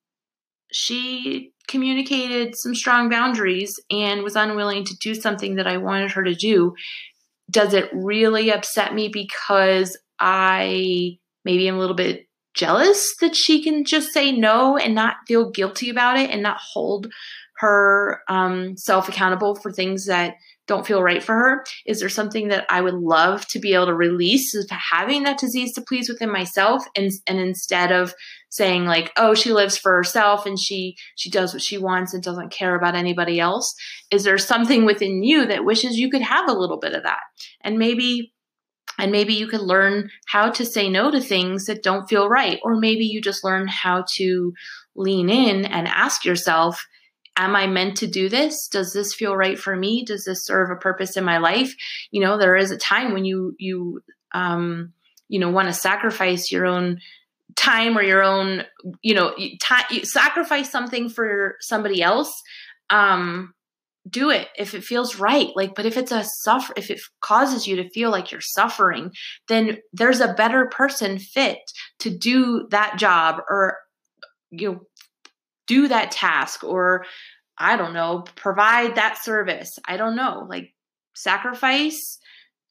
she 0.72 1.54
communicated 1.68 2.54
some 2.58 2.76
strong 2.76 3.10
boundaries 3.10 3.74
and 3.90 4.22
was 4.22 4.36
unwilling 4.36 4.84
to 4.86 4.96
do 5.02 5.16
something 5.16 5.56
that 5.56 5.68
I 5.68 5.78
wanted 5.78 6.12
her 6.12 6.24
to 6.24 6.36
do, 6.36 6.74
does 7.54 7.74
it 7.74 7.90
really 7.94 8.52
upset 8.52 8.94
me 8.94 9.08
because 9.08 9.98
I 10.20 11.18
maybe 11.46 11.68
am 11.68 11.76
a 11.76 11.80
little 11.80 11.96
bit 11.96 12.28
jealous 12.54 13.16
that 13.22 13.36
she 13.36 13.64
can 13.64 13.86
just 13.86 14.12
say 14.12 14.32
no 14.32 14.78
and 14.78 14.94
not 14.94 15.16
feel 15.28 15.50
guilty 15.50 15.90
about 15.90 16.18
it 16.18 16.30
and 16.30 16.44
not 16.44 16.58
hold 16.58 17.08
her 17.58 18.22
um, 18.28 18.76
self 18.76 19.08
accountable 19.08 19.56
for 19.56 19.72
things 19.72 20.06
that 20.08 20.36
don't 20.68 20.88
feel 20.88 21.04
right 21.04 21.22
for 21.22 21.34
her? 21.34 21.66
Is 21.86 22.00
there 22.00 22.10
something 22.10 22.48
that 22.48 22.66
I 22.70 22.82
would 22.82 22.94
love 22.94 23.46
to 23.48 23.60
be 23.60 23.74
able 23.74 23.88
to 23.88 23.94
release 23.94 24.56
of 24.56 24.66
having 24.70 25.24
that 25.24 25.38
disease 25.38 25.74
to 25.74 25.82
please 25.82 26.08
within 26.10 26.32
myself 26.32 26.84
and 26.96 27.12
and 27.28 27.40
instead 27.40 27.92
of 27.92 28.14
saying 28.50 28.86
like, 28.86 29.12
oh, 29.18 29.34
she 29.34 29.52
lives 29.52 29.78
for 29.78 29.94
herself 29.94 30.46
and 30.46 30.60
she 30.60 30.96
she 31.16 31.30
does 31.30 31.54
what 31.54 31.64
she 31.64 31.78
wants 31.78 32.14
and 32.14 32.24
doesn't 32.24 32.52
care 32.52 32.76
about 32.76 32.96
anybody 32.96 33.40
else? 33.40 33.74
Is 34.12 34.24
there 34.24 34.38
something 34.38 34.86
within 34.86 35.24
you 35.24 35.46
that 35.48 35.66
wishes 35.66 35.98
you 35.98 36.10
could 36.10 36.22
have 36.22 36.48
a 36.50 36.58
little 36.58 36.80
bit 36.80 36.94
of 36.94 37.04
that? 37.04 37.22
And 37.62 37.78
maybe 37.78 38.34
and 39.00 39.12
maybe 39.12 39.34
you 39.34 39.48
could 39.48 39.62
learn 39.62 40.10
how 40.28 40.52
to 40.52 40.66
say 40.66 40.90
no 40.90 41.12
to 41.12 41.20
things 41.20 41.66
that 41.66 41.84
don't 41.84 42.08
feel 42.08 42.30
right 42.30 42.60
or 42.64 42.76
maybe 42.80 43.06
you 43.06 43.22
just 43.22 43.44
learn 43.44 43.68
how 43.68 44.06
to 44.16 44.54
lean 44.96 45.30
in 45.30 45.66
and 45.66 45.88
ask 45.88 46.24
yourself 46.24 46.86
am 47.36 47.56
I 47.56 47.68
meant 47.68 47.98
to 47.98 48.08
do 48.08 48.30
this? 48.30 48.68
Does 48.68 48.94
this 48.94 49.14
feel 49.14 49.36
right 49.36 49.58
for 49.58 49.76
me? 49.76 50.04
Does 50.06 50.26
this 50.26 50.46
serve 50.46 50.70
a 50.70 50.76
purpose 50.76 51.18
in 51.18 51.24
my 51.24 51.40
life? 51.40 51.74
You 52.12 52.22
know, 52.22 52.38
there 52.38 52.56
is 52.56 52.72
a 52.72 52.78
time 52.78 53.14
when 53.14 53.26
you 53.26 53.56
you 53.58 54.02
um 54.34 54.94
you 55.30 55.40
know 55.40 55.50
want 55.50 55.68
to 55.68 55.74
sacrifice 55.74 56.52
your 56.52 56.66
own 56.66 57.00
time 57.56 57.98
or 57.98 58.02
your 58.02 58.24
own 58.24 58.64
you 59.02 59.14
know 59.14 59.34
time 59.62 59.86
you 59.92 60.04
sacrifice 60.06 60.72
something 60.72 61.10
for 61.10 61.56
somebody 61.60 62.02
else 62.02 62.42
um 62.90 63.54
do 64.10 64.30
it 64.30 64.48
if 64.58 64.74
it 64.74 64.84
feels 64.84 65.18
right 65.20 65.50
like 65.56 65.76
but 65.76 65.86
if 65.86 65.96
it's 65.96 66.12
a 66.12 66.24
suffer 66.24 66.74
if 66.76 66.90
it 66.90 67.00
causes 67.22 67.68
you 67.68 67.76
to 67.76 67.90
feel 67.90 68.10
like 68.10 68.32
you're 68.32 68.42
suffering 68.42 69.12
then 69.48 69.78
there's 69.94 70.20
a 70.20 70.34
better 70.34 70.66
person 70.68 71.20
fit 71.20 71.60
to 72.00 72.10
do 72.10 72.68
that 72.72 72.98
job 72.98 73.38
or 73.50 73.78
you 74.52 74.72
know 74.72 74.80
do 75.68 75.88
that 75.88 76.12
task 76.12 76.64
or 76.64 77.06
I 77.58 77.78
don't 77.78 77.94
know, 77.94 78.26
provide 78.36 78.96
that 78.96 79.24
service. 79.24 79.78
I 79.88 79.98
don't 79.98 80.16
know. 80.16 80.46
Like 80.50 80.74
sacrifice 81.16 82.20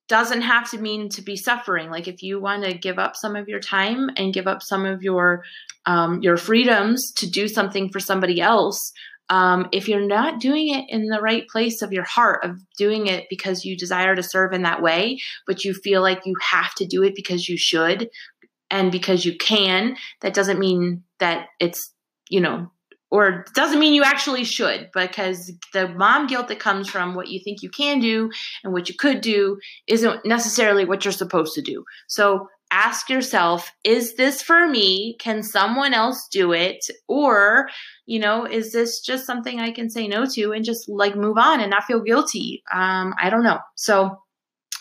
doesn't 0.08 0.42
have 0.42 0.70
to 0.70 0.78
mean 0.78 1.08
to 1.10 1.22
be 1.22 1.36
suffering. 1.36 1.90
Like 1.90 2.08
if 2.08 2.22
you 2.22 2.40
want 2.40 2.64
to 2.64 2.74
give 2.74 2.98
up 2.98 3.16
some 3.16 3.36
of 3.36 3.48
your 3.48 3.60
time 3.60 4.10
and 4.16 4.34
give 4.34 4.46
up 4.46 4.62
some 4.62 4.84
of 4.84 5.02
your 5.02 5.44
um, 5.86 6.20
your 6.22 6.36
freedoms 6.36 7.12
to 7.16 7.30
do 7.30 7.48
something 7.48 7.90
for 7.90 8.00
somebody 8.00 8.40
else, 8.40 8.92
um, 9.28 9.68
if 9.72 9.88
you're 9.88 10.06
not 10.06 10.40
doing 10.40 10.68
it 10.74 10.84
in 10.88 11.06
the 11.06 11.20
right 11.20 11.48
place 11.48 11.80
of 11.80 11.92
your 11.92 12.04
heart, 12.04 12.44
of 12.44 12.58
doing 12.76 13.06
it 13.06 13.26
because 13.30 13.64
you 13.64 13.76
desire 13.76 14.14
to 14.14 14.22
serve 14.22 14.52
in 14.52 14.62
that 14.62 14.82
way, 14.82 15.18
but 15.46 15.64
you 15.64 15.72
feel 15.72 16.02
like 16.02 16.26
you 16.26 16.34
have 16.42 16.74
to 16.74 16.86
do 16.86 17.02
it 17.02 17.14
because 17.14 17.48
you 17.48 17.56
should 17.56 18.10
and 18.70 18.92
because 18.92 19.24
you 19.24 19.36
can, 19.38 19.96
that 20.20 20.34
doesn't 20.34 20.58
mean 20.58 21.04
that 21.20 21.46
it's 21.58 21.94
you 22.28 22.40
know 22.40 22.70
or 23.12 23.44
doesn't 23.54 23.78
mean 23.78 23.92
you 23.92 24.02
actually 24.02 24.42
should 24.42 24.88
because 24.94 25.52
the 25.74 25.86
mom 25.86 26.26
guilt 26.26 26.48
that 26.48 26.58
comes 26.58 26.88
from 26.88 27.14
what 27.14 27.28
you 27.28 27.38
think 27.38 27.62
you 27.62 27.68
can 27.68 28.00
do 28.00 28.30
and 28.64 28.72
what 28.72 28.88
you 28.88 28.94
could 28.98 29.20
do 29.20 29.58
isn't 29.86 30.24
necessarily 30.24 30.86
what 30.86 31.04
you're 31.04 31.12
supposed 31.12 31.52
to 31.54 31.60
do. 31.60 31.84
So 32.08 32.48
ask 32.70 33.10
yourself, 33.10 33.70
is 33.84 34.14
this 34.14 34.40
for 34.40 34.66
me? 34.66 35.14
Can 35.20 35.42
someone 35.42 35.92
else 35.92 36.26
do 36.32 36.54
it? 36.54 36.86
Or, 37.06 37.68
you 38.06 38.18
know, 38.18 38.46
is 38.46 38.72
this 38.72 39.00
just 39.00 39.26
something 39.26 39.60
I 39.60 39.72
can 39.72 39.90
say 39.90 40.08
no 40.08 40.24
to 40.32 40.52
and 40.52 40.64
just 40.64 40.88
like 40.88 41.14
move 41.14 41.36
on 41.36 41.60
and 41.60 41.68
not 41.68 41.84
feel 41.84 42.00
guilty? 42.00 42.62
Um, 42.72 43.12
I 43.20 43.28
don't 43.28 43.44
know. 43.44 43.58
So 43.74 44.21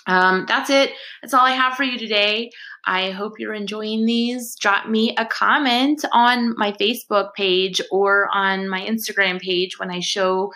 um, 0.08 0.46
that's 0.48 0.70
it. 0.70 0.92
That's 1.22 1.34
all 1.34 1.46
I 1.46 1.52
have 1.52 1.76
for 1.76 1.84
you 1.84 1.98
today. 1.98 2.50
I 2.86 3.12
hope 3.12 3.34
you're 3.38 3.54
enjoying 3.54 4.06
these. 4.06 4.56
Drop 4.56 4.88
me 4.88 5.16
a 5.18 5.26
comment 5.26 6.04
on 6.12 6.56
my 6.58 6.72
Facebook 6.74 7.34
page 7.36 7.82
or 7.92 8.28
on 8.34 8.68
my 8.68 8.82
Instagram 8.82 9.40
page 9.40 9.80
when 9.80 9.92
I 9.92 10.00
show 10.00 10.52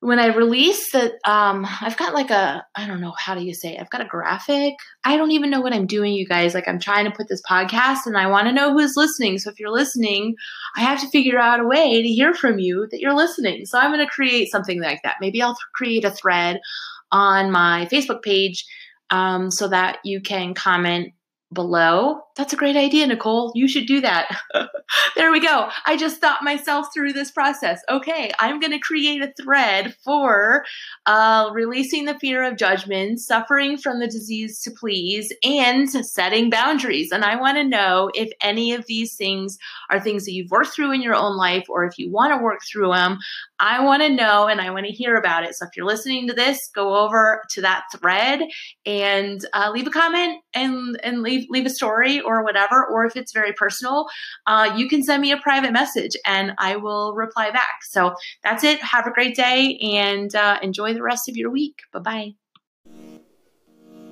when 0.00 0.20
I 0.20 0.26
release 0.26 0.92
that 0.92 1.14
um 1.24 1.66
I've 1.80 1.96
got 1.96 2.14
like 2.14 2.30
a 2.30 2.64
I 2.76 2.86
don't 2.86 3.00
know 3.00 3.12
how 3.18 3.34
do 3.34 3.44
you 3.44 3.52
say 3.52 3.74
it? 3.74 3.80
I've 3.80 3.90
got 3.90 4.00
a 4.00 4.06
graphic. 4.06 4.74
I 5.02 5.16
don't 5.16 5.32
even 5.32 5.50
know 5.50 5.60
what 5.60 5.72
I'm 5.72 5.86
doing 5.86 6.12
you 6.12 6.26
guys. 6.26 6.54
Like 6.54 6.68
I'm 6.68 6.78
trying 6.78 7.04
to 7.06 7.10
put 7.10 7.28
this 7.28 7.42
podcast 7.42 8.06
and 8.06 8.16
I 8.16 8.28
want 8.28 8.46
to 8.46 8.52
know 8.52 8.72
who's 8.72 8.96
listening. 8.96 9.38
So 9.38 9.50
if 9.50 9.58
you're 9.58 9.72
listening, 9.72 10.36
I 10.76 10.82
have 10.82 11.00
to 11.00 11.10
figure 11.10 11.38
out 11.38 11.60
a 11.60 11.66
way 11.66 12.00
to 12.00 12.08
hear 12.08 12.32
from 12.32 12.60
you 12.60 12.86
that 12.90 13.00
you're 13.00 13.16
listening. 13.16 13.66
So 13.66 13.78
I'm 13.78 13.90
going 13.90 14.04
to 14.04 14.10
create 14.10 14.52
something 14.52 14.80
like 14.80 15.00
that. 15.02 15.16
Maybe 15.20 15.42
I'll 15.42 15.56
create 15.74 16.04
a 16.04 16.12
thread 16.12 16.60
on 17.10 17.50
my 17.50 17.88
Facebook 17.90 18.22
page 18.22 18.64
um, 19.10 19.50
so 19.50 19.68
that 19.68 19.98
you 20.04 20.20
can 20.20 20.54
comment 20.54 21.12
below. 21.52 22.20
That's 22.38 22.52
a 22.52 22.56
great 22.56 22.76
idea, 22.76 23.04
Nicole. 23.04 23.50
You 23.56 23.66
should 23.66 23.86
do 23.86 24.00
that. 24.00 24.28
there 25.16 25.32
we 25.32 25.40
go. 25.40 25.68
I 25.84 25.96
just 25.96 26.20
thought 26.20 26.44
myself 26.44 26.86
through 26.94 27.12
this 27.12 27.32
process. 27.32 27.80
Okay, 27.90 28.30
I'm 28.38 28.60
going 28.60 28.70
to 28.70 28.78
create 28.78 29.20
a 29.20 29.32
thread 29.42 29.96
for 30.04 30.64
uh, 31.04 31.50
releasing 31.52 32.04
the 32.04 32.16
fear 32.20 32.44
of 32.44 32.56
judgment, 32.56 33.18
suffering 33.18 33.76
from 33.76 33.98
the 33.98 34.06
disease 34.06 34.60
to 34.62 34.70
please, 34.70 35.32
and 35.42 35.90
setting 35.90 36.48
boundaries. 36.48 37.10
And 37.10 37.24
I 37.24 37.34
want 37.34 37.58
to 37.58 37.64
know 37.64 38.08
if 38.14 38.30
any 38.40 38.72
of 38.72 38.86
these 38.86 39.16
things 39.16 39.58
are 39.90 39.98
things 39.98 40.24
that 40.24 40.32
you've 40.32 40.52
worked 40.52 40.72
through 40.72 40.92
in 40.92 41.02
your 41.02 41.16
own 41.16 41.36
life, 41.36 41.64
or 41.68 41.86
if 41.86 41.98
you 41.98 42.08
want 42.08 42.32
to 42.32 42.42
work 42.42 42.60
through 42.72 42.92
them. 42.92 43.18
I 43.60 43.84
want 43.84 44.02
to 44.02 44.08
know 44.08 44.46
and 44.46 44.60
I 44.60 44.70
want 44.70 44.86
to 44.86 44.92
hear 44.92 45.16
about 45.16 45.42
it. 45.42 45.56
So 45.56 45.64
if 45.64 45.76
you're 45.76 45.86
listening 45.86 46.28
to 46.28 46.34
this, 46.34 46.70
go 46.72 46.96
over 46.96 47.42
to 47.50 47.62
that 47.62 47.82
thread 47.96 48.42
and 48.86 49.40
uh, 49.52 49.70
leave 49.72 49.88
a 49.88 49.90
comment 49.90 50.40
and 50.54 50.98
and 51.02 51.22
leave 51.22 51.46
leave 51.50 51.66
a 51.66 51.70
story 51.70 52.20
or 52.28 52.44
whatever. 52.44 52.84
Or 52.84 53.06
if 53.06 53.16
it's 53.16 53.32
very 53.32 53.52
personal, 53.52 54.06
uh, 54.46 54.74
you 54.76 54.88
can 54.88 55.02
send 55.02 55.22
me 55.22 55.32
a 55.32 55.38
private 55.38 55.72
message 55.72 56.12
and 56.24 56.52
I 56.58 56.76
will 56.76 57.14
reply 57.14 57.50
back. 57.50 57.82
So 57.82 58.14
that's 58.44 58.62
it. 58.62 58.80
Have 58.80 59.06
a 59.06 59.10
great 59.10 59.34
day 59.34 59.78
and 59.78 60.34
uh, 60.34 60.58
enjoy 60.62 60.92
the 60.94 61.02
rest 61.02 61.28
of 61.28 61.36
your 61.36 61.50
week. 61.50 61.80
Bye 61.92 62.00
bye. 62.00 62.34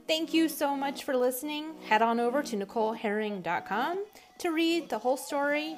Thank 0.08 0.32
you 0.32 0.48
so 0.48 0.76
much 0.76 1.02
for 1.02 1.16
listening. 1.16 1.74
Head 1.88 2.00
on 2.00 2.20
over 2.20 2.42
to 2.42 2.56
NicoleHerring.com 2.56 4.04
to 4.38 4.50
read 4.50 4.88
the 4.88 4.98
whole 4.98 5.16
story 5.16 5.76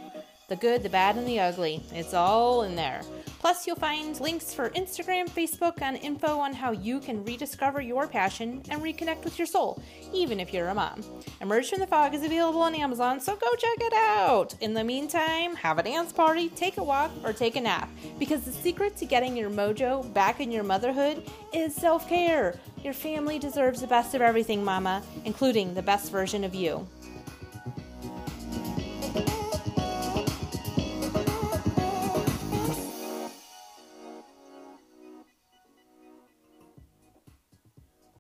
the 0.49 0.57
good, 0.57 0.83
the 0.83 0.89
bad, 0.89 1.17
and 1.17 1.29
the 1.29 1.39
ugly. 1.39 1.83
It's 1.93 2.15
all 2.15 2.63
in 2.63 2.75
there. 2.75 3.03
Plus, 3.39 3.67
you'll 3.67 3.77
find 3.77 4.19
links 4.19 4.53
for 4.53 4.71
Instagram, 4.71 5.29
Facebook, 5.29 5.81
and 5.81 5.97
info 5.99 6.39
on 6.39 6.53
how 6.55 6.73
you 6.73 6.99
can 6.99 7.23
rediscover 7.25 7.81
your 7.81 8.09
passion 8.09 8.63
and 8.71 8.83
reconnect 8.83 9.25
with 9.25 9.39
your 9.39 9.47
soul, 9.47 9.81
even 10.13 10.41
if 10.41 10.53
you're 10.53 10.69
a 10.69 10.75
mom. 10.75 11.05
Emerge 11.41 11.69
from 11.69 11.81
the 11.81 11.87
Fog 11.87 12.15
is 12.15 12.25
available 12.25 12.63
on 12.63 12.75
Amazon, 12.75 13.21
so 13.21 13.37
go 13.37 13.49
check 13.57 13.77
it 13.79 13.93
out. 13.93 14.55
In 14.61 14.75
the 14.75 14.83
meantime, 14.83 15.55
have 15.55 15.79
a 15.79 15.83
dance 15.83 16.13
party, 16.13 16.49
take 16.49 16.79
a 16.79 16.83
walk, 16.83 17.13
or 17.23 17.33
take 17.33 17.57
a 17.57 17.61
nap, 17.61 17.91
because 18.19 18.43
the 18.43 18.53
secret 18.53 18.97
to 18.97 19.05
getting 19.05 19.37
your 19.37 19.51
mojo 19.51 20.13
back 20.15 20.41
in 20.41 20.51
your 20.51 20.65
motherhood 20.65 21.23
is 21.53 21.75
self 21.75 22.09
care. 22.09 22.59
Your 22.83 22.95
family 22.95 23.39
deserves 23.39 23.81
the 23.81 23.87
best 23.87 24.15
of 24.15 24.23
everything, 24.23 24.65
Mama, 24.65 25.03
including 25.25 25.75
the 25.75 25.83
best 25.83 26.11
version 26.11 26.43
of 26.43 26.55
you. 26.55 26.87